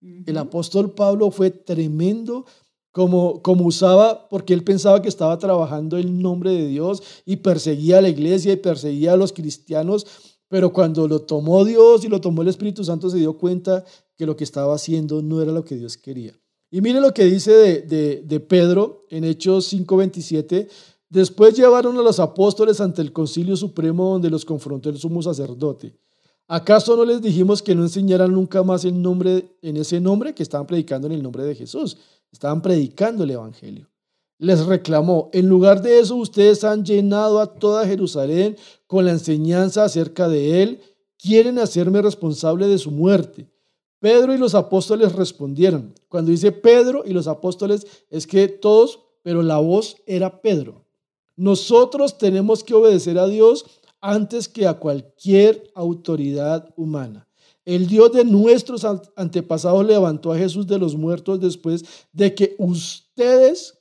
El 0.00 0.36
apóstol 0.38 0.92
Pablo 0.92 1.30
fue 1.30 1.50
tremendo 1.50 2.44
como, 2.92 3.42
como 3.42 3.66
usaba, 3.66 4.28
porque 4.28 4.54
él 4.54 4.64
pensaba 4.64 5.02
que 5.02 5.08
estaba 5.08 5.38
trabajando 5.38 5.96
el 5.96 6.18
nombre 6.20 6.50
de 6.50 6.66
Dios 6.66 7.02
y 7.24 7.36
perseguía 7.36 7.98
a 7.98 8.00
la 8.00 8.08
iglesia 8.08 8.52
y 8.52 8.56
perseguía 8.56 9.12
a 9.12 9.16
los 9.16 9.32
cristianos, 9.32 10.06
pero 10.48 10.72
cuando 10.72 11.06
lo 11.08 11.20
tomó 11.20 11.64
Dios 11.64 12.04
y 12.04 12.08
lo 12.08 12.20
tomó 12.20 12.42
el 12.42 12.48
Espíritu 12.48 12.84
Santo 12.84 13.10
se 13.10 13.18
dio 13.18 13.36
cuenta 13.36 13.84
que 14.16 14.26
lo 14.26 14.36
que 14.36 14.44
estaba 14.44 14.74
haciendo 14.74 15.22
no 15.22 15.42
era 15.42 15.52
lo 15.52 15.64
que 15.64 15.76
Dios 15.76 15.96
quería. 15.96 16.32
Y 16.70 16.80
mire 16.80 17.00
lo 17.00 17.14
que 17.14 17.24
dice 17.24 17.52
de, 17.52 18.22
de, 18.22 18.40
Pedro 18.40 19.06
en 19.10 19.24
Hechos 19.24 19.72
5:27. 19.72 20.68
Después 21.08 21.56
llevaron 21.56 21.96
a 21.96 22.02
los 22.02 22.18
apóstoles 22.18 22.80
ante 22.80 23.00
el 23.02 23.12
concilio 23.12 23.56
supremo 23.56 24.12
donde 24.12 24.30
los 24.30 24.44
confrontó 24.44 24.90
el 24.90 24.98
sumo 24.98 25.22
sacerdote. 25.22 25.96
¿Acaso 26.48 26.96
no 26.96 27.04
les 27.04 27.22
dijimos 27.22 27.62
que 27.62 27.74
no 27.74 27.82
enseñaran 27.82 28.32
nunca 28.32 28.62
más 28.62 28.84
en 28.84 29.76
ese 29.76 30.00
nombre 30.00 30.34
que 30.34 30.42
estaban 30.42 30.66
predicando 30.66 31.06
en 31.06 31.14
el 31.14 31.22
nombre 31.22 31.44
de 31.44 31.54
Jesús? 31.54 31.96
Estaban 32.32 32.62
predicando 32.62 33.24
el 33.24 33.30
evangelio. 33.30 33.88
Les 34.38 34.66
reclamó, 34.66 35.30
en 35.32 35.48
lugar 35.48 35.80
de 35.82 35.98
eso 35.98 36.16
ustedes 36.16 36.62
han 36.62 36.84
llenado 36.84 37.40
a 37.40 37.54
toda 37.54 37.86
Jerusalén 37.86 38.56
con 38.86 39.04
la 39.04 39.12
enseñanza 39.12 39.84
acerca 39.84 40.28
de 40.28 40.62
él, 40.62 40.80
quieren 41.18 41.58
hacerme 41.58 42.02
responsable 42.02 42.68
de 42.68 42.78
su 42.78 42.90
muerte. 42.90 43.48
Pedro 44.00 44.34
y 44.34 44.38
los 44.38 44.54
apóstoles 44.54 45.14
respondieron. 45.14 45.94
Cuando 46.08 46.30
dice 46.30 46.52
Pedro 46.52 47.02
y 47.04 47.12
los 47.12 47.26
apóstoles 47.26 47.86
es 48.10 48.26
que 48.26 48.48
todos, 48.48 49.00
pero 49.22 49.42
la 49.42 49.58
voz 49.58 49.96
era 50.06 50.40
Pedro. 50.40 50.84
Nosotros 51.36 52.18
tenemos 52.18 52.62
que 52.62 52.74
obedecer 52.74 53.18
a 53.18 53.26
Dios 53.26 53.66
antes 54.00 54.48
que 54.48 54.66
a 54.66 54.74
cualquier 54.74 55.70
autoridad 55.74 56.72
humana. 56.76 57.28
El 57.64 57.88
Dios 57.88 58.12
de 58.12 58.24
nuestros 58.24 58.86
antepasados 59.16 59.84
levantó 59.84 60.32
a 60.32 60.38
Jesús 60.38 60.66
de 60.66 60.78
los 60.78 60.94
muertos 60.94 61.40
después 61.40 61.84
de 62.12 62.34
que 62.34 62.54
ustedes 62.58 63.78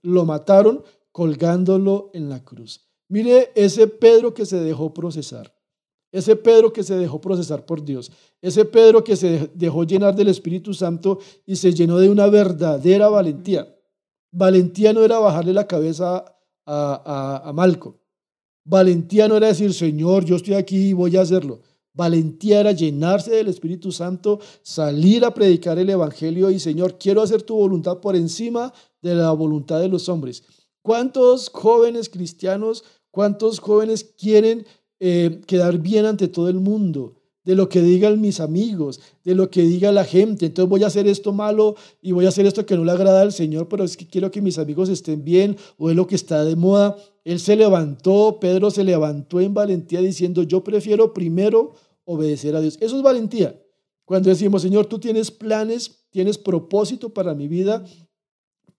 lo 0.00 0.24
mataron 0.24 0.82
colgándolo 1.12 2.10
en 2.14 2.28
la 2.28 2.42
cruz. 2.42 2.88
Mire 3.08 3.52
ese 3.54 3.86
Pedro 3.86 4.32
que 4.34 4.46
se 4.46 4.58
dejó 4.58 4.94
procesar. 4.94 5.55
Ese 6.12 6.36
Pedro 6.36 6.72
que 6.72 6.82
se 6.82 6.96
dejó 6.96 7.20
procesar 7.20 7.66
por 7.66 7.84
Dios, 7.84 8.10
ese 8.40 8.64
Pedro 8.64 9.02
que 9.02 9.16
se 9.16 9.50
dejó 9.54 9.84
llenar 9.84 10.14
del 10.14 10.28
Espíritu 10.28 10.72
Santo 10.72 11.18
y 11.44 11.56
se 11.56 11.72
llenó 11.72 11.98
de 11.98 12.08
una 12.08 12.28
verdadera 12.28 13.08
valentía. 13.08 13.66
Valentía 14.30 14.92
no 14.92 15.04
era 15.04 15.18
bajarle 15.18 15.52
la 15.52 15.66
cabeza 15.66 16.24
a, 16.66 17.52
Malco. 17.54 18.00
Valentía 18.64 19.28
no 19.28 19.36
era 19.36 19.48
decir, 19.48 19.72
Señor, 19.72 20.24
yo 20.24 20.36
estoy 20.36 20.54
aquí 20.54 20.88
y 20.88 20.92
voy 20.92 21.16
a 21.16 21.22
hacerlo. 21.22 21.60
Valentía 21.92 22.60
era 22.60 22.72
llenarse 22.72 23.30
del 23.30 23.48
Espíritu 23.48 23.90
Santo, 23.90 24.40
salir 24.62 25.24
a 25.24 25.32
predicar 25.32 25.78
el 25.78 25.88
Evangelio 25.88 26.50
y 26.50 26.58
Señor, 26.58 26.98
quiero 26.98 27.22
hacer 27.22 27.42
tu 27.42 27.56
voluntad 27.56 28.00
por 28.00 28.16
encima 28.16 28.72
de 29.00 29.14
la 29.14 29.32
voluntad 29.32 29.80
de 29.80 29.88
los 29.88 30.08
hombres. 30.08 30.42
¿Cuántos 30.82 31.48
jóvenes 31.48 32.10
cristianos, 32.10 32.84
cuántos 33.10 33.60
jóvenes 33.60 34.04
quieren 34.04 34.66
eh, 35.00 35.40
quedar 35.46 35.78
bien 35.78 36.06
ante 36.06 36.28
todo 36.28 36.48
el 36.48 36.60
mundo. 36.60 37.14
de 37.46 37.54
lo 37.54 37.68
que 37.68 37.80
digan 37.80 38.20
mis 38.20 38.40
amigos, 38.40 39.00
de 39.22 39.36
lo 39.36 39.50
que 39.50 39.62
diga 39.62 39.92
la 39.92 40.04
gente. 40.04 40.46
Entonces 40.46 40.68
voy 40.68 40.82
a 40.82 40.88
hacer 40.88 41.06
esto 41.06 41.32
malo 41.32 41.76
y 42.02 42.10
voy 42.10 42.26
a 42.26 42.30
hacer 42.30 42.44
esto 42.44 42.66
que 42.66 42.76
no 42.76 42.84
le 42.84 42.90
agrada 42.90 43.22
al 43.22 43.32
Señor, 43.32 43.68
pero 43.68 43.84
es 43.84 43.96
que 43.96 44.04
quiero 44.04 44.32
que 44.32 44.42
mis 44.42 44.58
amigos 44.58 44.88
estén 44.88 45.22
bien 45.24 45.56
o 45.78 45.88
es 45.88 45.94
lo 45.94 46.08
que 46.08 46.16
está 46.16 46.44
de 46.44 46.56
moda. 46.56 46.96
Él 47.24 47.38
se 47.38 47.54
levantó, 47.54 48.38
Pedro 48.40 48.72
se 48.72 48.82
levantó 48.82 49.40
en 49.40 49.54
valentía 49.54 50.00
diciendo, 50.00 50.42
yo 50.42 50.64
prefiero 50.64 51.14
primero 51.14 51.74
obedecer 52.04 52.56
a 52.56 52.60
Dios. 52.60 52.78
Eso 52.80 52.96
es 52.96 53.02
valentía. 53.02 53.56
Cuando 54.04 54.28
decimos, 54.28 54.62
Señor, 54.62 54.86
tú 54.86 54.98
tienes 54.98 55.30
planes, 55.30 56.04
tienes 56.10 56.38
propósito 56.38 57.14
para 57.14 57.32
mi 57.34 57.46
vida, 57.46 57.84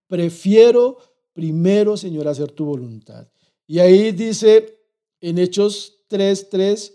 prefiero 0.07 0.97
primero, 1.31 1.95
Señor, 1.95 2.27
hacer 2.27 2.51
tu 2.51 2.65
voluntad. 2.65 3.29
Y 3.65 3.79
ahí 3.79 4.11
dice 4.11 4.77
en 5.21 5.37
Hechos 5.37 5.96
3:3, 6.09 6.93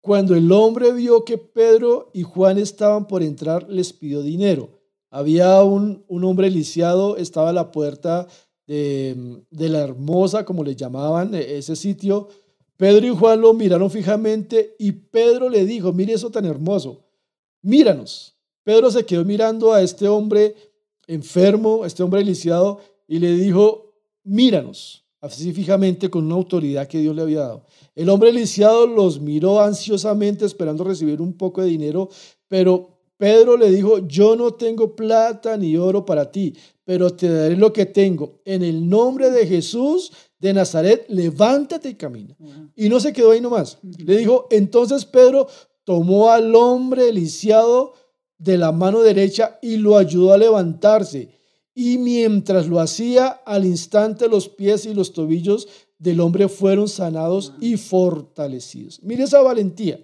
cuando 0.00 0.34
el 0.34 0.50
hombre 0.50 0.92
vio 0.92 1.24
que 1.24 1.38
Pedro 1.38 2.10
y 2.14 2.22
Juan 2.22 2.58
estaban 2.58 3.06
por 3.06 3.22
entrar, 3.22 3.68
les 3.68 3.92
pidió 3.92 4.22
dinero. 4.22 4.70
Había 5.10 5.62
un, 5.62 6.04
un 6.08 6.24
hombre 6.24 6.50
lisiado, 6.50 7.16
estaba 7.16 7.50
a 7.50 7.52
la 7.52 7.72
puerta 7.72 8.26
de, 8.66 9.42
de 9.50 9.68
la 9.68 9.80
hermosa, 9.80 10.44
como 10.44 10.64
le 10.64 10.76
llamaban, 10.76 11.34
e, 11.34 11.58
ese 11.58 11.76
sitio. 11.76 12.28
Pedro 12.76 13.06
y 13.06 13.10
Juan 13.10 13.40
lo 13.40 13.52
miraron 13.52 13.90
fijamente 13.90 14.74
y 14.78 14.92
Pedro 14.92 15.50
le 15.50 15.66
dijo, 15.66 15.92
mire 15.92 16.14
eso 16.14 16.30
tan 16.30 16.46
hermoso, 16.46 17.04
míranos. 17.60 18.36
Pedro 18.62 18.90
se 18.90 19.04
quedó 19.04 19.24
mirando 19.24 19.72
a 19.72 19.82
este 19.82 20.08
hombre 20.08 20.54
enfermo, 21.06 21.84
este 21.84 22.02
hombre 22.02 22.24
lisiado, 22.24 22.80
y 23.06 23.18
le 23.18 23.32
dijo, 23.32 23.92
míranos 24.22 25.04
así 25.20 25.52
fijamente 25.52 26.08
con 26.08 26.24
una 26.24 26.34
autoridad 26.34 26.88
que 26.88 26.98
Dios 26.98 27.14
le 27.14 27.22
había 27.22 27.40
dado. 27.40 27.66
El 27.94 28.08
hombre 28.08 28.32
lisiado 28.32 28.86
los 28.86 29.20
miró 29.20 29.60
ansiosamente 29.60 30.44
esperando 30.44 30.84
recibir 30.84 31.20
un 31.20 31.34
poco 31.34 31.62
de 31.62 31.68
dinero, 31.68 32.08
pero 32.48 33.00
Pedro 33.16 33.58
le 33.58 33.70
dijo, 33.70 33.98
yo 34.06 34.34
no 34.34 34.54
tengo 34.54 34.96
plata 34.96 35.56
ni 35.58 35.76
oro 35.76 36.06
para 36.06 36.30
ti, 36.30 36.54
pero 36.84 37.10
te 37.10 37.28
daré 37.28 37.54
lo 37.54 37.70
que 37.70 37.84
tengo. 37.84 38.40
En 38.46 38.62
el 38.62 38.88
nombre 38.88 39.30
de 39.30 39.46
Jesús 39.46 40.10
de 40.38 40.54
Nazaret, 40.54 41.04
levántate 41.08 41.90
y 41.90 41.94
camina. 41.96 42.34
Y 42.74 42.88
no 42.88 42.98
se 42.98 43.12
quedó 43.12 43.32
ahí 43.32 43.42
nomás. 43.42 43.78
Le 43.82 44.16
dijo, 44.16 44.46
entonces 44.50 45.04
Pedro 45.04 45.48
tomó 45.84 46.30
al 46.30 46.54
hombre 46.54 47.12
lisiado 47.12 47.92
de 48.38 48.56
la 48.56 48.72
mano 48.72 49.02
derecha 49.02 49.58
y 49.60 49.76
lo 49.76 49.98
ayudó 49.98 50.32
a 50.32 50.38
levantarse 50.38 51.39
y 51.74 51.98
mientras 51.98 52.66
lo 52.66 52.80
hacía, 52.80 53.28
al 53.28 53.64
instante 53.64 54.28
los 54.28 54.48
pies 54.48 54.86
y 54.86 54.94
los 54.94 55.12
tobillos 55.12 55.68
del 55.98 56.20
hombre 56.20 56.48
fueron 56.48 56.88
sanados 56.88 57.52
y 57.60 57.76
fortalecidos. 57.76 59.02
Mire 59.02 59.24
esa 59.24 59.42
valentía. 59.42 60.00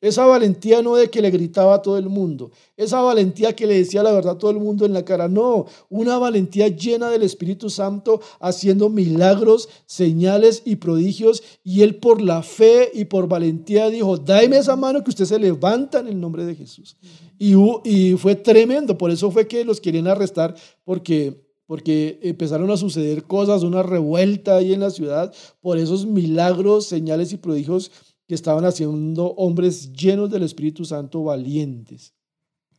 Esa 0.00 0.26
valentía 0.26 0.80
no 0.80 0.94
de 0.94 1.10
que 1.10 1.20
le 1.20 1.30
gritaba 1.30 1.74
a 1.74 1.82
todo 1.82 1.98
el 1.98 2.08
mundo, 2.08 2.52
esa 2.76 3.00
valentía 3.00 3.56
que 3.56 3.66
le 3.66 3.78
decía 3.78 4.04
la 4.04 4.12
verdad 4.12 4.34
a 4.34 4.38
todo 4.38 4.52
el 4.52 4.60
mundo 4.60 4.86
en 4.86 4.92
la 4.92 5.04
cara, 5.04 5.28
no, 5.28 5.66
una 5.88 6.18
valentía 6.18 6.68
llena 6.68 7.10
del 7.10 7.24
Espíritu 7.24 7.68
Santo 7.68 8.20
haciendo 8.38 8.88
milagros, 8.88 9.68
señales 9.86 10.62
y 10.64 10.76
prodigios. 10.76 11.42
Y 11.64 11.82
él 11.82 11.96
por 11.96 12.22
la 12.22 12.42
fe 12.42 12.90
y 12.94 13.06
por 13.06 13.26
valentía 13.26 13.90
dijo, 13.90 14.16
dame 14.16 14.58
esa 14.58 14.76
mano 14.76 15.02
que 15.02 15.10
usted 15.10 15.24
se 15.24 15.38
levanta 15.38 15.98
en 15.98 16.06
el 16.06 16.20
nombre 16.20 16.44
de 16.44 16.54
Jesús. 16.54 16.96
Y, 17.36 17.54
y 17.84 18.16
fue 18.16 18.36
tremendo, 18.36 18.96
por 18.96 19.10
eso 19.10 19.32
fue 19.32 19.48
que 19.48 19.64
los 19.64 19.80
querían 19.80 20.06
arrestar, 20.06 20.54
porque 20.84 21.48
porque 21.68 22.18
empezaron 22.22 22.70
a 22.70 22.78
suceder 22.78 23.24
cosas, 23.24 23.62
una 23.62 23.82
revuelta 23.82 24.56
ahí 24.56 24.72
en 24.72 24.80
la 24.80 24.88
ciudad 24.88 25.34
por 25.60 25.76
esos 25.76 26.06
milagros, 26.06 26.86
señales 26.86 27.34
y 27.34 27.36
prodigios 27.36 27.90
que 28.28 28.34
estaban 28.34 28.64
haciendo 28.66 29.32
hombres 29.32 29.92
llenos 29.92 30.30
del 30.30 30.42
Espíritu 30.42 30.84
Santo 30.84 31.24
valientes. 31.24 32.14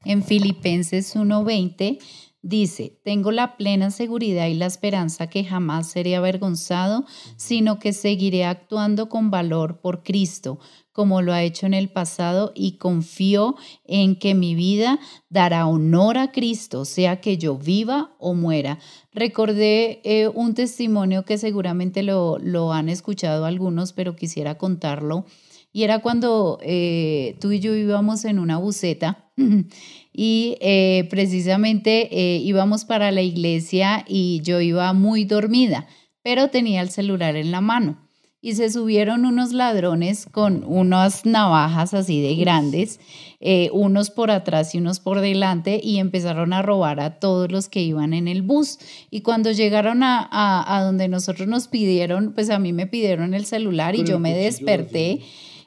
En 0.06 0.24
Filipenses 0.24 1.16
1:20 1.16 2.00
dice, 2.42 3.00
tengo 3.04 3.32
la 3.32 3.58
plena 3.58 3.92
seguridad 3.92 4.48
y 4.48 4.54
la 4.54 4.66
esperanza 4.66 5.28
que 5.28 5.44
jamás 5.44 5.88
seré 5.88 6.16
avergonzado, 6.16 7.06
sino 7.36 7.80
que 7.80 7.94
seguiré 7.94 8.46
actuando 8.46 9.10
con 9.10 9.30
valor 9.30 9.82
por 9.82 10.04
Cristo, 10.04 10.60
como 10.92 11.22
lo 11.22 11.34
ha 11.34 11.44
hecho 11.44 11.66
en 11.66 11.74
el 11.74 11.90
pasado, 11.90 12.52
y 12.56 12.74
confío 12.78 13.56
en 13.86 14.16
que 14.18 14.36
mi 14.36 14.56
vida 14.56 15.00
dará 15.30 15.68
honor 15.68 16.18
a 16.18 16.32
Cristo, 16.32 16.86
sea 16.86 17.22
que 17.22 17.38
yo 17.38 17.58
viva 17.58 18.16
o 18.20 18.34
muera. 18.34 18.80
Recordé 19.14 20.02
eh, 20.04 20.28
un 20.28 20.54
testimonio 20.54 21.26
que 21.26 21.38
seguramente 21.38 22.04
lo, 22.04 22.38
lo, 22.40 22.74
han 22.74 22.90
escuchado 22.90 23.46
algunos, 23.46 23.94
pero 23.94 24.16
quisiera 24.16 24.58
contarlo. 24.58 25.26
Y 25.72 25.84
era 25.84 26.00
cuando 26.00 26.58
eh, 26.62 27.38
tú 27.40 27.52
y 27.52 27.60
yo 27.60 27.76
íbamos 27.76 28.26
en 28.26 28.40
una 28.40 28.58
buceta 28.58 29.30
y 30.12 30.58
eh, 30.62 31.08
precisamente 31.10 32.10
íbamos 32.12 32.86
para 32.86 33.12
la 33.12 33.22
iglesia 33.22 34.06
y 34.08 34.42
yo 34.44 34.60
iba 34.62 34.92
muy 34.94 35.26
dormida, 35.26 35.88
pero 36.24 36.50
tenía 36.50 36.82
el 36.82 36.90
celular 36.90 37.36
en 37.36 37.52
la 37.52 37.62
mano. 37.62 38.10
Y 38.42 38.56
se 38.56 38.70
subieron 38.70 39.26
unos 39.26 39.52
ladrones 39.52 40.26
con 40.26 40.64
unas 40.66 41.26
navajas 41.26 41.94
así 41.94 42.22
de 42.22 42.36
grandes, 42.36 43.02
eh, 43.42 43.70
unos 43.74 44.12
por 44.12 44.32
atrás 44.32 44.74
y 44.74 44.78
unos 44.78 45.02
por 45.02 45.20
delante, 45.20 45.82
y 45.84 45.98
empezaron 45.98 46.54
a 46.54 46.62
robar 46.62 47.02
a 47.02 47.20
todos 47.20 47.52
los 47.52 47.68
que 47.68 47.82
iban 47.82 48.14
en 48.14 48.30
el 48.30 48.42
bus. 48.42 48.80
Y 49.12 49.22
cuando 49.22 49.52
llegaron 49.52 50.04
a, 50.04 50.30
a, 50.32 50.84
donde 50.84 51.10
nosotros 51.10 51.50
nos 51.50 51.68
pidieron, 51.68 52.34
pues 52.34 52.50
a 52.50 52.60
mí 52.60 52.72
me 52.72 52.88
pidieron 52.88 53.34
el 53.34 53.46
celular 53.46 53.96
y 53.96 54.06
yo 54.06 54.20
me 54.20 54.34
desperté, 54.34 55.20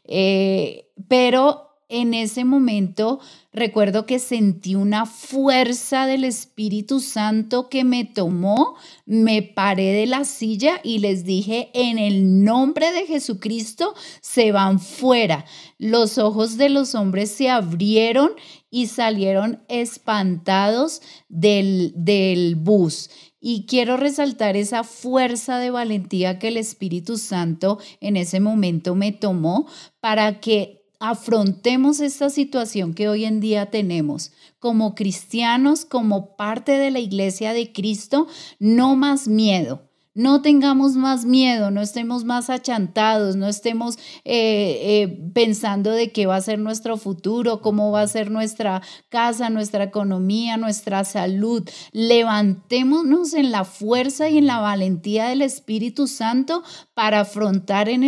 eh, 0.05 0.87
pero 1.09 1.72
en 1.93 2.15
ese 2.15 2.47
momento 2.47 3.21
recuerdo 3.53 4.07
que 4.07 4.19
sentí 4.19 4.75
una 4.75 5.05
fuerza 5.05 6.07
del 6.07 6.25
Espíritu 6.25 7.01
Santo 7.01 7.69
que 7.69 7.85
me 7.85 8.07
tomó, 8.07 8.77
me 9.05 9.43
paré 9.43 9.93
de 9.93 10.07
la 10.07 10.25
silla 10.25 10.81
y 10.83 11.01
les 11.01 11.27
dije, 11.27 11.69
en 11.75 11.99
el 11.99 12.45
nombre 12.45 12.93
de 12.93 13.05
Jesucristo 13.05 13.95
se 14.23 14.53
van 14.53 14.81
fuera. 14.81 15.45
Los 15.77 16.17
ojos 16.17 16.57
de 16.57 16.71
los 16.71 16.95
hombres 16.95 17.31
se 17.31 17.51
abrieron 17.51 18.31
y 18.71 18.87
salieron 18.87 19.63
espantados 19.69 21.03
del, 21.29 21.93
del 21.95 22.57
bus. 22.57 23.11
Y 23.39 23.67
quiero 23.67 23.99
resaltar 23.99 24.57
esa 24.57 24.83
fuerza 24.83 25.59
de 25.59 25.71
valentía 25.71 26.39
que 26.39 26.49
el 26.49 26.57
Espíritu 26.57 27.19
Santo 27.19 27.79
en 28.01 28.17
ese 28.17 28.41
momento 28.41 28.95
me 28.95 29.13
tomó 29.13 29.67
para 30.01 30.41
que 30.41 30.82
afrontemos 31.03 31.99
esta 31.99 32.31
situación 32.31 32.95
que 32.95 33.09
hoy 33.09 33.25
en 33.25 33.41
día 33.41 33.67
tenemos. 33.67 34.31
Como 34.61 34.95
cristianos, 34.95 35.85
como 35.85 36.37
parte 36.37 36.79
de 36.79 36.93
la 36.93 37.01
iglesia 37.01 37.53
de 37.53 37.73
Cristo, 37.73 38.29
no 38.61 38.95
más 38.95 39.27
miedo 39.27 39.92
no 40.15 40.43
tengamos 40.43 40.95
más 40.95 41.25
miedo, 41.25 41.71
no 41.71 41.81
estemos 41.81 42.25
más 42.25 42.51
achantados, 42.51 43.37
no 43.37 43.49
estemos 43.49 43.97
eh, 44.25 44.79
eh, 44.83 45.19
pensando 45.33 45.91
de 45.91 46.13
qué 46.13 46.27
va 46.27 46.37
a 46.37 46.43
ser 46.43 46.59
nuestro 46.59 46.99
futuro, 46.99 47.63
cómo 47.63 47.91
va 47.91 48.03
a 48.03 48.09
ser 48.09 48.31
nuestra 48.31 48.83
casa, 49.09 49.49
nuestra 49.49 49.85
economía, 49.85 50.59
nuestra 50.59 51.05
salud. 51.05 51.67
Levantémonos 51.93 53.33
en 53.33 53.53
la 53.53 53.65
fuerza 53.65 54.29
y 54.29 54.39
en 54.39 54.47
la 54.47 54.59
valentía 54.59 55.29
del 55.29 55.41
Espíritu 55.41 56.07
Santo 56.07 56.63
para 56.93 57.21
afrontar 57.21 57.89
en, 57.89 58.03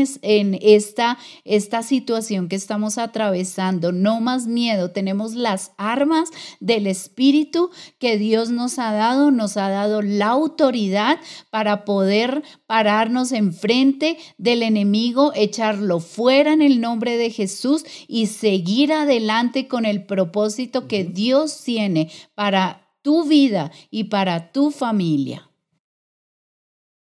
esta, 0.61 1.19
esta 1.45 1.83
situación 1.83 2.49
que 2.49 2.57
estamos 2.57 2.99
atravesando. 2.99 3.93
No 3.93 4.21
más 4.21 4.47
miedo, 4.47 4.91
tenemos 4.91 5.35
las 5.35 5.73
armas 5.79 6.29
del 6.61 6.87
Espíritu 6.87 7.71
que 7.99 8.19
Dios 8.19 8.51
nos 8.51 8.79
ha 8.79 8.93
dado, 8.93 9.31
nos 9.31 9.57
ha 9.57 9.71
dado 9.71 10.03
la 10.03 10.27
autoridad 10.27 11.19
para 11.51 11.85
poder 11.85 11.94
poder 11.95 12.43
pararnos 12.67 13.31
enfrente 13.31 14.17
del 14.37 14.65
enemigo, 14.65 15.31
echarlo 15.37 16.01
fuera 16.01 16.53
en 16.53 16.61
el 16.61 16.81
nombre 16.81 17.17
de 17.17 17.31
Jesús 17.31 17.85
y 18.09 18.27
seguir 18.27 18.93
adelante 18.93 19.69
con 19.69 19.85
el 19.85 20.05
propósito 20.05 20.89
que 20.89 21.05
Dios 21.05 21.63
tiene 21.63 22.11
para 22.35 22.89
tu 23.03 23.29
vida 23.29 23.71
y 23.93 24.05
para 24.05 24.51
tu 24.51 24.73
familia. 24.73 25.49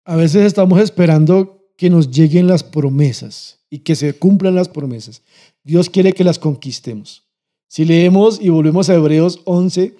A 0.03 0.17
veces 0.17 0.45
estamos 0.45 0.81
esperando 0.81 1.69
que 1.77 1.89
nos 1.89 2.11
lleguen 2.11 2.47
las 2.47 2.61
promesas 2.61 3.59
y 3.69 3.79
que 3.79 3.95
se 3.95 4.13
cumplan 4.13 4.55
las 4.55 4.67
promesas. 4.67 5.21
Dios 5.63 5.89
quiere 5.89 6.11
que 6.11 6.25
las 6.25 6.39
conquistemos. 6.39 7.23
Si 7.69 7.85
leemos 7.85 8.37
y 8.41 8.49
volvemos 8.49 8.89
a 8.89 8.95
Hebreos 8.95 9.39
11, 9.45 9.95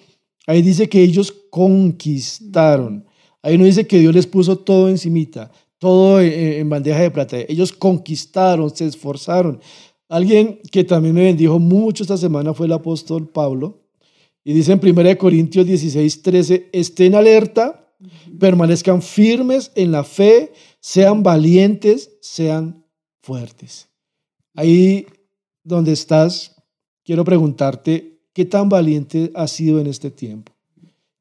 ahí 0.46 0.60
dice 0.60 0.90
que 0.90 1.02
ellos 1.02 1.34
conquistaron. 1.48 3.03
Ahí 3.44 3.58
no 3.58 3.64
dice 3.64 3.86
que 3.86 3.98
Dios 3.98 4.14
les 4.14 4.26
puso 4.26 4.56
todo 4.56 4.88
encimita, 4.88 5.52
todo 5.76 6.18
en 6.18 6.66
bandeja 6.70 7.00
de 7.00 7.10
plata. 7.10 7.36
Ellos 7.46 7.72
conquistaron, 7.72 8.74
se 8.74 8.86
esforzaron. 8.86 9.60
Alguien 10.08 10.60
que 10.72 10.82
también 10.82 11.14
me 11.14 11.24
bendijo 11.24 11.58
mucho 11.58 12.04
esta 12.04 12.16
semana 12.16 12.54
fue 12.54 12.64
el 12.64 12.72
apóstol 12.72 13.28
Pablo. 13.28 13.82
Y 14.44 14.54
dice 14.54 14.72
en 14.72 14.80
1 14.82 15.18
Corintios 15.18 15.66
16, 15.66 16.22
13, 16.22 16.70
estén 16.72 17.14
alerta, 17.14 17.94
permanezcan 18.40 19.02
firmes 19.02 19.72
en 19.74 19.92
la 19.92 20.04
fe, 20.04 20.54
sean 20.80 21.22
valientes, 21.22 22.12
sean 22.22 22.82
fuertes. 23.20 23.90
Ahí 24.54 25.04
donde 25.62 25.92
estás, 25.92 26.56
quiero 27.04 27.24
preguntarte, 27.24 28.20
¿qué 28.32 28.46
tan 28.46 28.70
valiente 28.70 29.30
has 29.34 29.50
sido 29.50 29.80
en 29.80 29.88
este 29.88 30.10
tiempo? 30.10 30.53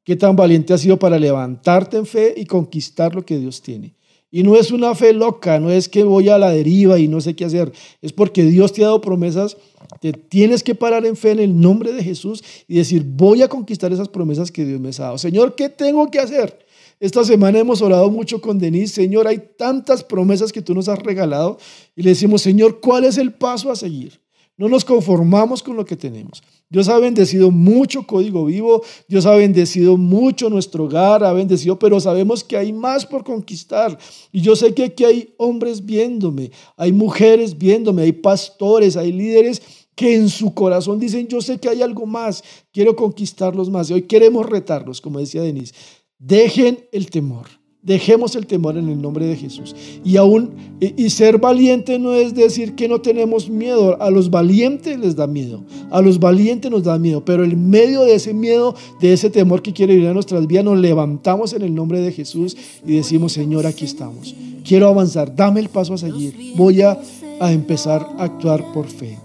¿Qué 0.04 0.16
tan 0.16 0.36
valiente 0.36 0.74
has 0.74 0.82
sido 0.82 1.00
para 1.00 1.18
levantarte 1.18 1.98
en 1.98 2.06
fe 2.06 2.34
y 2.36 2.46
conquistar 2.46 3.16
lo 3.16 3.26
que 3.26 3.38
Dios 3.38 3.62
tiene? 3.62 3.96
Y 4.30 4.44
no 4.44 4.56
es 4.56 4.72
una 4.72 4.96
fe 4.96 5.14
loca, 5.14 5.60
no 5.60 5.70
es 5.70 5.88
que 5.88 6.04
voy 6.04 6.28
a 6.30 6.38
la 6.38 6.50
deriva 6.50 6.98
y 6.98 7.08
no 7.08 7.22
sé 7.22 7.36
qué 7.36 7.46
hacer, 7.46 7.72
es 8.02 8.12
porque 8.12 8.44
Dios 8.44 8.74
te 8.74 8.82
ha 8.82 8.88
dado 8.88 9.00
promesas, 9.00 9.58
te 10.02 10.12
tienes 10.12 10.64
que 10.64 10.74
parar 10.74 11.06
en 11.06 11.16
fe 11.16 11.32
en 11.32 11.40
el 11.40 11.62
nombre 11.62 11.94
de 11.94 12.04
Jesús 12.04 12.44
y 12.68 12.78
decir, 12.78 13.04
voy 13.06 13.44
a 13.44 13.48
conquistar 13.48 13.94
esas 13.94 14.10
promesas 14.10 14.52
que 14.52 14.66
Dios 14.66 14.82
me 14.82 14.90
ha 14.90 14.92
dado. 14.92 15.18
Señor, 15.20 15.56
¿qué 15.56 15.70
tengo 15.70 16.10
que 16.10 16.20
hacer? 16.20 16.66
Esta 17.00 17.24
semana 17.24 17.60
hemos 17.60 17.82
orado 17.82 18.10
mucho 18.10 18.40
con 18.40 18.58
Denise. 18.58 18.96
Señor, 18.96 19.28
hay 19.28 19.38
tantas 19.58 20.04
promesas 20.04 20.52
que 20.52 20.62
tú 20.62 20.74
nos 20.74 20.88
has 20.88 21.00
regalado. 21.00 21.58
Y 21.96 22.02
le 22.02 22.12
decimos, 22.12 22.42
Señor, 22.42 22.80
¿cuál 22.80 23.04
es 23.04 23.18
el 23.18 23.34
paso 23.34 23.70
a 23.70 23.76
seguir? 23.76 24.23
No 24.56 24.70
nos 24.70 24.86
conformamos 24.86 25.64
con 25.64 25.76
lo 25.76 25.84
que 25.84 25.96
tenemos. 25.96 26.44
Dios 26.70 26.88
ha 26.88 27.00
bendecido 27.00 27.50
mucho 27.50 28.06
Código 28.06 28.46
Vivo, 28.46 28.84
Dios 29.08 29.26
ha 29.26 29.36
bendecido 29.36 29.98
mucho 29.98 30.50
nuestro 30.50 30.86
hogar, 30.86 31.24
ha 31.24 31.34
bendecido, 31.34 31.80
pero 31.80 32.00
sabemos 32.00 32.44
que 32.44 32.58
hay 32.58 32.72
más 32.72 33.06
por 33.06 33.24
conquistar. 33.24 33.98
Y 34.32 34.42
yo 34.42 34.56
sé 34.56 34.74
que 34.74 34.86
aquí 34.86 35.06
hay 35.06 35.34
hombres 35.38 35.86
viéndome, 35.86 36.52
hay 36.78 36.92
mujeres 36.92 37.58
viéndome, 37.58 38.04
hay 38.04 38.12
pastores, 38.12 38.96
hay 38.96 39.12
líderes 39.12 39.62
que 39.96 40.16
en 40.16 40.30
su 40.30 40.54
corazón 40.54 41.00
dicen, 41.00 41.28
yo 41.28 41.42
sé 41.42 41.60
que 41.60 41.70
hay 41.70 41.82
algo 41.82 42.06
más, 42.06 42.44
quiero 42.72 42.96
conquistarlos 42.96 43.70
más. 43.70 43.90
Y 43.90 43.94
hoy 43.94 44.02
queremos 44.04 44.48
retarlos, 44.48 45.02
como 45.02 45.20
decía 45.20 45.42
Denise. 45.42 45.74
Dejen 46.20 46.88
el 46.92 47.10
temor. 47.10 47.63
Dejemos 47.84 48.38
el 48.38 48.48
temor 48.48 48.78
en 48.78 48.88
el 48.88 49.02
nombre 49.02 49.26
de 49.26 49.36
Jesús. 49.36 49.76
Y 50.06 50.16
aún, 50.16 50.52
y, 50.80 51.10
ser 51.10 51.38
valiente 51.38 52.00
no 52.00 52.14
es 52.14 52.34
decir 52.34 52.76
que 52.76 52.88
no 52.88 53.02
tenemos 53.02 53.50
miedo. 53.50 54.02
A 54.02 54.10
los 54.10 54.30
valientes 54.30 54.98
les 54.98 55.18
da 55.18 55.28
miedo. 55.28 55.66
A 55.92 56.02
los 56.02 56.18
valientes 56.18 56.72
nos 56.72 56.86
da 56.86 56.98
miedo. 56.98 57.26
Pero 57.26 57.44
en 57.44 57.70
medio 57.70 58.04
de 58.04 58.16
ese 58.16 58.34
miedo, 58.34 58.74
de 59.02 59.12
ese 59.12 59.30
temor 59.30 59.62
que 59.62 59.74
quiere 59.74 59.96
vivir 59.96 60.08
a 60.08 60.14
nuestras 60.14 60.48
vidas, 60.48 60.64
nos 60.64 60.80
levantamos 60.80 61.52
en 61.52 61.62
el 61.62 61.76
nombre 61.76 62.00
de 62.00 62.14
Jesús 62.14 62.56
y 62.88 62.96
decimos, 62.96 63.34
Señor, 63.34 63.66
aquí 63.66 63.84
estamos. 63.84 64.34
Quiero 64.64 64.88
avanzar. 64.88 65.36
Dame 65.36 65.60
el 65.60 65.68
paso 65.68 65.96
a 65.96 65.98
seguir. 65.98 66.54
Voy 66.56 66.82
a, 66.82 66.98
a 67.42 67.52
empezar 67.52 68.08
a 68.18 68.24
actuar 68.24 68.72
por 68.72 68.88
fe. 68.88 69.18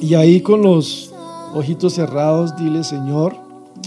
Y 0.00 0.14
ahí 0.14 0.40
con 0.40 0.62
los 0.62 1.12
ojitos 1.54 1.92
cerrados, 1.92 2.56
dile, 2.56 2.82
Señor, 2.82 3.36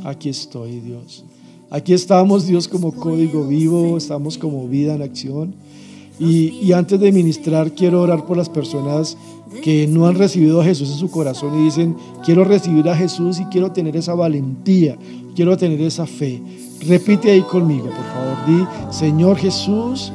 aquí 0.04 0.30
estoy, 0.30 0.82
Dios. 0.82 1.26
Aquí 1.74 1.94
estamos, 1.94 2.48
Dios, 2.48 2.68
como 2.68 2.92
código 2.92 3.46
vivo, 3.46 3.96
estamos 3.96 4.38
como 4.38 4.68
vida 4.68 4.94
en 4.94 5.04
acción. 5.04 5.56
Y, 6.20 6.74
antes 6.74 7.00
de 7.00 7.14
ministrar, 7.14 7.72
quiero 7.72 8.02
orar 8.02 8.26
por 8.26 8.36
las 8.36 8.50
personas 8.50 9.18
que 9.64 9.88
no 9.88 10.06
han 10.06 10.16
recibido 10.16 10.60
a 10.60 10.66
Jesús 10.66 10.92
en 10.92 10.98
su 10.98 11.10
corazón 11.10 11.58
y 11.62 11.64
dicen, 11.64 11.96
quiero 12.26 12.44
recibir 12.44 12.90
a 12.90 12.96
Jesús 12.96 13.40
y 13.40 13.46
quiero 13.46 13.72
tener 13.72 13.96
esa 13.96 14.14
valentía, 14.14 14.98
quiero 15.34 15.56
tener 15.56 15.80
esa 15.80 16.06
fe. 16.06 16.42
Repite 16.86 17.32
ahí 17.32 17.42
conmigo, 17.42 17.86
por 17.86 18.04
favor. 18.04 18.46
Di, 18.46 18.94
Señor 18.94 19.38
Jesús, 19.38 20.12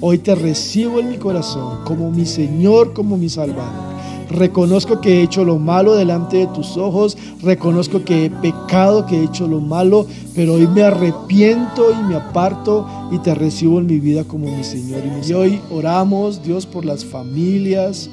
hoy 0.00 0.18
te 0.18 0.36
recibo 0.36 1.00
en 1.00 1.10
mi 1.10 1.16
corazón 1.16 1.84
como 1.84 2.12
mi 2.12 2.24
Señor, 2.24 2.92
como 2.92 3.16
mi 3.16 3.28
Salvador. 3.28 3.99
Reconozco 4.30 5.00
que 5.00 5.18
he 5.18 5.22
hecho 5.22 5.44
lo 5.44 5.58
malo 5.58 5.96
delante 5.96 6.38
de 6.38 6.46
tus 6.48 6.76
ojos. 6.76 7.18
Reconozco 7.42 8.04
que 8.04 8.26
he 8.26 8.30
pecado, 8.30 9.04
que 9.04 9.16
he 9.16 9.24
hecho 9.24 9.46
lo 9.46 9.60
malo. 9.60 10.06
Pero 10.34 10.54
hoy 10.54 10.66
me 10.68 10.82
arrepiento 10.82 11.90
y 11.92 12.02
me 12.04 12.14
aparto 12.14 12.86
y 13.10 13.18
te 13.18 13.34
recibo 13.34 13.80
en 13.80 13.86
mi 13.86 13.98
vida 13.98 14.24
como 14.24 14.54
mi 14.54 14.64
Señor. 14.64 15.02
Y 15.26 15.32
hoy 15.32 15.60
oramos, 15.70 16.42
Dios, 16.42 16.64
por 16.64 16.84
las 16.84 17.04
familias. 17.04 18.08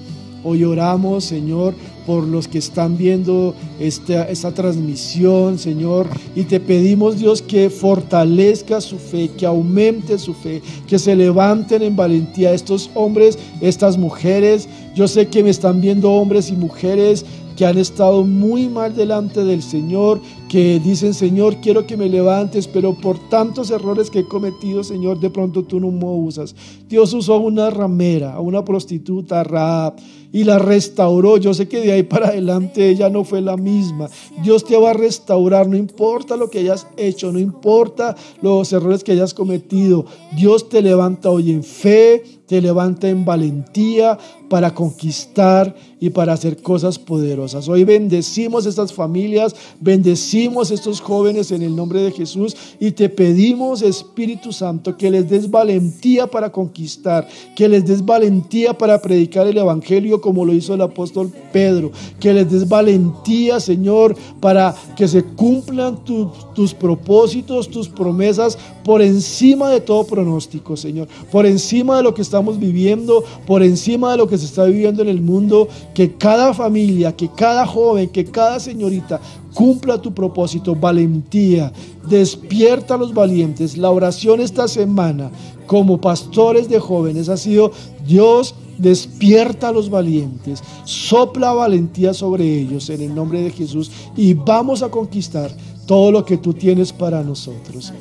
Hoy 0.49 0.63
oramos, 0.63 1.25
Señor, 1.25 1.73
por 2.05 2.23
los 2.23 2.47
que 2.47 2.59
están 2.59 2.95
viendo 2.95 3.53
esta, 3.81 4.29
esta 4.29 4.53
transmisión, 4.53 5.59
Señor. 5.59 6.07
Y 6.37 6.45
te 6.45 6.61
pedimos, 6.61 7.17
Dios, 7.17 7.41
que 7.41 7.69
fortalezca 7.69 8.79
su 8.79 8.97
fe, 8.97 9.29
que 9.37 9.45
aumente 9.45 10.17
su 10.17 10.33
fe, 10.33 10.61
que 10.87 10.99
se 10.99 11.17
levanten 11.17 11.81
en 11.81 11.97
valentía 11.97 12.53
estos 12.53 12.89
hombres, 12.93 13.37
estas 13.59 13.97
mujeres. 13.97 14.69
Yo 14.95 15.09
sé 15.09 15.27
que 15.27 15.43
me 15.43 15.49
están 15.49 15.81
viendo 15.81 16.13
hombres 16.13 16.49
y 16.49 16.53
mujeres 16.53 17.25
que 17.57 17.65
han 17.65 17.77
estado 17.77 18.23
muy 18.23 18.69
mal 18.69 18.95
delante 18.95 19.43
del 19.43 19.61
Señor, 19.61 20.21
que 20.49 20.79
dicen, 20.79 21.13
Señor, 21.13 21.57
quiero 21.57 21.85
que 21.85 21.97
me 21.97 22.09
levantes, 22.09 22.67
pero 22.67 22.93
por 22.93 23.17
tantos 23.29 23.69
errores 23.69 24.09
que 24.09 24.19
he 24.19 24.23
cometido, 24.25 24.83
Señor, 24.83 25.19
de 25.19 25.29
pronto 25.29 25.63
tú 25.63 25.79
no 25.79 25.91
me 25.91 26.05
usas. 26.05 26.55
Dios 26.87 27.13
usó 27.13 27.35
a 27.35 27.39
una 27.39 27.69
ramera, 27.69 28.33
a 28.33 28.39
una 28.39 28.63
prostituta, 28.63 29.43
Raab, 29.43 29.95
y 30.31 30.43
la 30.43 30.59
restauró. 30.59 31.37
Yo 31.37 31.53
sé 31.53 31.67
que 31.67 31.81
de 31.81 31.91
ahí 31.91 32.03
para 32.03 32.27
adelante 32.27 32.89
ella 32.89 33.09
no 33.09 33.23
fue 33.23 33.41
la 33.41 33.57
misma. 33.57 34.09
Dios 34.43 34.63
te 34.63 34.77
va 34.77 34.91
a 34.91 34.93
restaurar, 34.93 35.67
no 35.67 35.75
importa 35.75 36.37
lo 36.37 36.49
que 36.49 36.59
hayas 36.59 36.87
hecho, 36.95 37.31
no 37.31 37.39
importa 37.39 38.15
los 38.41 38.71
errores 38.71 39.03
que 39.03 39.13
hayas 39.13 39.33
cometido. 39.33 40.05
Dios 40.35 40.69
te 40.69 40.81
levanta 40.81 41.29
hoy 41.29 41.51
en 41.51 41.63
fe, 41.63 42.23
te 42.47 42.61
levanta 42.61 43.09
en 43.09 43.25
valentía 43.25 44.17
para 44.49 44.73
conquistar 44.73 45.75
y 45.99 46.09
para 46.09 46.33
hacer 46.33 46.61
cosas 46.61 46.97
poderosas. 46.97 47.67
Hoy 47.67 47.83
bendecimos 47.83 48.65
estas 48.65 48.93
familias, 48.93 49.55
bendecimos 49.79 50.71
estos 50.71 51.01
jóvenes 51.01 51.51
en 51.51 51.63
el 51.63 51.75
nombre 51.75 52.01
de 52.01 52.11
Jesús 52.11 52.55
y 52.79 52.91
te 52.91 53.09
pedimos, 53.09 53.81
Espíritu 53.81 54.53
Santo, 54.53 54.95
que 54.95 55.11
les 55.11 55.29
des 55.29 55.51
valentía 55.51 56.27
para 56.27 56.51
conquistar, 56.51 57.27
que 57.55 57.67
les 57.67 57.85
des 57.85 58.05
valentía 58.05 58.77
para 58.77 59.01
predicar 59.01 59.47
el 59.47 59.57
Evangelio 59.57 60.21
como 60.21 60.45
lo 60.45 60.53
hizo 60.53 60.73
el 60.73 60.81
apóstol 60.81 61.31
Pedro, 61.51 61.91
que 62.19 62.33
les 62.33 62.49
des 62.49 62.67
valentía, 62.67 63.59
Señor, 63.59 64.15
para 64.39 64.73
que 64.95 65.07
se 65.07 65.23
cumplan 65.23 65.99
tus 66.05 66.73
propósitos, 66.73 67.69
tus 67.69 67.89
promesas 67.89 68.57
por 68.83 69.01
encima 69.01 69.69
de 69.69 69.81
todo 69.81 70.05
pronóstico, 70.05 70.77
Señor, 70.77 71.09
por 71.31 71.45
encima 71.45 71.97
de 71.97 72.03
lo 72.03 72.13
que 72.13 72.21
estamos 72.37 72.59
viviendo, 72.59 73.23
por 73.47 73.63
encima 73.63 74.11
de 74.11 74.17
lo 74.17 74.27
que 74.27 74.37
se 74.37 74.45
está 74.45 74.65
viviendo 74.65 75.01
en 75.01 75.09
el 75.09 75.21
mundo, 75.21 75.67
que 75.95 76.13
cada 76.13 76.53
familia, 76.53 77.15
que 77.15 77.29
cada 77.29 77.65
joven, 77.65 78.09
que 78.09 78.25
cada 78.25 78.59
señorita 78.59 79.19
cumpla 79.55 79.99
tu 79.99 80.13
propósito, 80.13 80.75
valentía, 80.75 81.73
despierta 82.07 82.93
a 82.93 82.97
los 82.99 83.11
valientes. 83.11 83.75
La 83.75 83.89
oración 83.89 84.39
esta 84.39 84.67
semana 84.67 85.31
como 85.65 85.99
pastores 85.99 86.69
de 86.69 86.79
jóvenes 86.79 87.27
ha 87.27 87.37
sido 87.37 87.71
Dios 88.05 88.53
despierta 88.77 89.69
a 89.69 89.71
los 89.71 89.89
valientes, 89.89 90.61
sopla 90.83 91.53
valentía 91.53 92.13
sobre 92.13 92.45
ellos 92.45 92.87
en 92.91 93.01
el 93.01 93.15
nombre 93.15 93.41
de 93.41 93.49
Jesús 93.49 93.89
y 94.15 94.35
vamos 94.35 94.83
a 94.83 94.89
conquistar 94.89 95.49
todo 95.87 96.11
lo 96.11 96.23
que 96.23 96.37
tú 96.37 96.53
tienes 96.53 96.93
para 96.93 97.23
nosotros. 97.23 97.91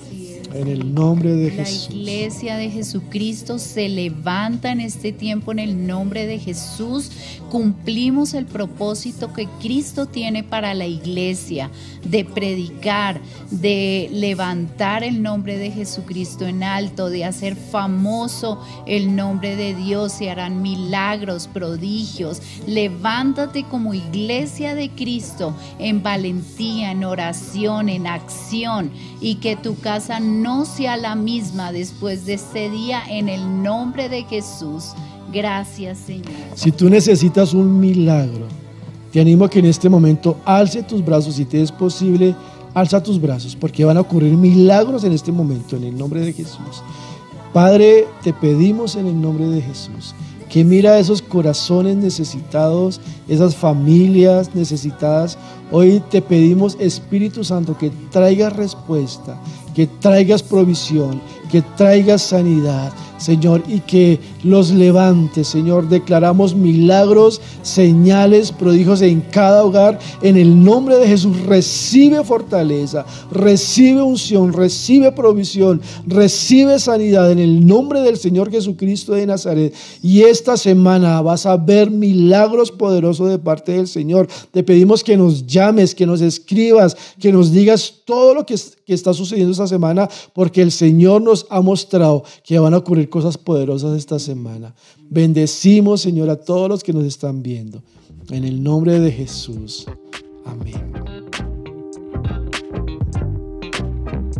En 0.52 0.68
el 0.68 0.94
nombre 0.94 1.32
de 1.32 1.50
Jesús. 1.50 1.88
La 1.90 1.96
iglesia 1.96 2.56
de 2.56 2.70
Jesucristo 2.70 3.58
se 3.58 3.88
levanta 3.88 4.70
en 4.70 4.80
este 4.80 5.12
tiempo 5.12 5.52
en 5.52 5.58
el 5.58 5.86
nombre 5.86 6.26
de 6.26 6.38
Jesús. 6.38 7.10
Cumplimos 7.50 8.34
el 8.34 8.46
propósito 8.46 9.32
que 9.32 9.48
Cristo 9.60 10.06
tiene 10.06 10.42
para 10.42 10.74
la 10.74 10.86
iglesia 10.86 11.70
de 12.04 12.24
predicar, 12.24 13.20
de 13.50 14.08
levantar 14.12 15.04
el 15.04 15.22
nombre 15.22 15.58
de 15.58 15.70
Jesucristo 15.70 16.46
en 16.46 16.62
alto, 16.62 17.10
de 17.10 17.24
hacer 17.24 17.56
famoso 17.56 18.62
el 18.86 19.14
nombre 19.14 19.56
de 19.56 19.74
Dios 19.74 20.20
y 20.20 20.28
harán 20.28 20.62
milagros, 20.62 21.48
prodigios. 21.48 22.40
Levántate 22.66 23.64
como 23.64 23.94
iglesia 23.94 24.74
de 24.74 24.90
Cristo 24.90 25.54
en 25.78 26.02
valentía, 26.02 26.90
en 26.92 27.04
oración, 27.04 27.88
en 27.88 28.06
acción 28.06 28.90
y 29.26 29.34
que 29.34 29.56
tu 29.56 29.74
casa 29.74 30.20
no 30.20 30.64
sea 30.64 30.96
la 30.96 31.16
misma 31.16 31.72
después 31.72 32.26
de 32.26 32.34
este 32.34 32.70
día 32.70 33.02
en 33.10 33.28
el 33.28 33.60
nombre 33.60 34.08
de 34.08 34.22
Jesús. 34.22 34.92
Gracias, 35.32 35.98
Señor. 35.98 36.30
Si 36.54 36.70
tú 36.70 36.88
necesitas 36.88 37.52
un 37.52 37.80
milagro, 37.80 38.46
te 39.10 39.20
animo 39.20 39.44
a 39.44 39.50
que 39.50 39.58
en 39.58 39.64
este 39.64 39.88
momento 39.88 40.36
alce 40.44 40.80
tus 40.84 41.04
brazos, 41.04 41.34
si 41.34 41.44
te 41.44 41.60
es 41.60 41.72
posible, 41.72 42.36
alza 42.72 43.02
tus 43.02 43.20
brazos, 43.20 43.56
porque 43.56 43.84
van 43.84 43.96
a 43.96 44.02
ocurrir 44.02 44.36
milagros 44.36 45.02
en 45.02 45.10
este 45.10 45.32
momento, 45.32 45.74
en 45.74 45.82
el 45.82 45.98
nombre 45.98 46.20
de 46.20 46.32
Jesús. 46.32 46.84
Padre, 47.52 48.06
te 48.22 48.32
pedimos 48.32 48.94
en 48.94 49.08
el 49.08 49.20
nombre 49.20 49.48
de 49.48 49.60
Jesús 49.60 50.14
que 50.48 50.64
mira 50.64 50.98
esos 50.98 51.20
corazones 51.20 51.96
necesitados, 51.96 53.00
esas 53.28 53.54
familias 53.54 54.54
necesitadas. 54.54 55.36
Hoy 55.72 56.02
te 56.10 56.22
pedimos, 56.22 56.76
Espíritu 56.78 57.42
Santo, 57.42 57.76
que 57.76 57.90
traigas 58.10 58.54
respuesta, 58.54 59.38
que 59.74 59.86
traigas 59.86 60.42
provisión, 60.42 61.20
que 61.50 61.62
traigas 61.76 62.22
sanidad, 62.22 62.92
Señor, 63.18 63.62
y 63.66 63.80
que 63.80 64.20
los 64.44 64.70
levante, 64.70 65.44
Señor. 65.44 65.88
Declaramos 65.88 66.54
milagros, 66.54 67.40
señales, 67.62 68.52
prodigios 68.52 69.02
en 69.02 69.20
cada 69.20 69.64
hogar. 69.64 69.98
En 70.22 70.36
el 70.36 70.62
nombre 70.62 70.96
de 70.98 71.08
Jesús, 71.08 71.40
recibe 71.46 72.22
fortaleza, 72.24 73.04
recibe 73.30 74.02
unción, 74.02 74.52
recibe 74.52 75.12
provisión, 75.12 75.80
recibe 76.06 76.78
sanidad 76.78 77.32
en 77.32 77.38
el 77.38 77.66
nombre 77.66 78.00
del 78.00 78.16
Señor 78.16 78.50
Jesucristo 78.50 79.12
de 79.12 79.26
Nazaret. 79.26 79.74
Y 80.02 80.22
esta 80.22 80.56
semana 80.56 81.20
vas 81.22 81.46
a 81.46 81.56
ver 81.56 81.90
milagros 81.90 82.70
poderosos 82.70 83.30
de 83.30 83.38
parte 83.38 83.72
del 83.72 83.88
Señor. 83.88 84.28
Te 84.50 84.62
pedimos 84.62 85.02
que 85.02 85.16
nos 85.16 85.46
llames, 85.46 85.94
que 85.94 86.06
nos 86.06 86.20
escribas, 86.20 86.96
que 87.18 87.32
nos 87.32 87.52
digas 87.52 87.94
todo 88.04 88.34
lo 88.34 88.46
que, 88.46 88.56
que 88.86 88.94
está 88.94 89.12
sucediendo 89.12 89.52
esta 89.52 89.66
semana, 89.66 90.08
porque 90.32 90.62
el 90.62 90.70
Señor 90.70 91.20
nos 91.20 91.46
ha 91.50 91.60
mostrado 91.60 92.24
que 92.44 92.58
van 92.58 92.72
a 92.72 92.78
ocurrir 92.78 93.10
cosas 93.10 93.36
poderosas 93.36 93.98
esta 93.98 94.18
semana. 94.18 94.74
Bendecimos, 95.10 96.00
Señor, 96.00 96.30
a 96.30 96.36
todos 96.36 96.68
los 96.68 96.84
que 96.84 96.92
nos 96.92 97.04
están 97.04 97.42
viendo. 97.42 97.82
En 98.30 98.44
el 98.44 98.62
nombre 98.62 99.00
de 99.00 99.10
Jesús. 99.10 99.86
Amén. 100.44 100.92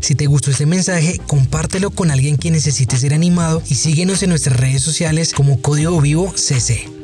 Si 0.00 0.14
te 0.14 0.26
gustó 0.26 0.52
este 0.52 0.66
mensaje, 0.66 1.20
compártelo 1.26 1.90
con 1.90 2.12
alguien 2.12 2.36
que 2.36 2.52
necesite 2.52 2.96
ser 2.96 3.12
animado 3.12 3.60
y 3.68 3.74
síguenos 3.74 4.22
en 4.22 4.30
nuestras 4.30 4.56
redes 4.56 4.82
sociales 4.82 5.32
como 5.32 5.60
Código 5.60 6.00
Vivo 6.00 6.32
CC. 6.36 6.95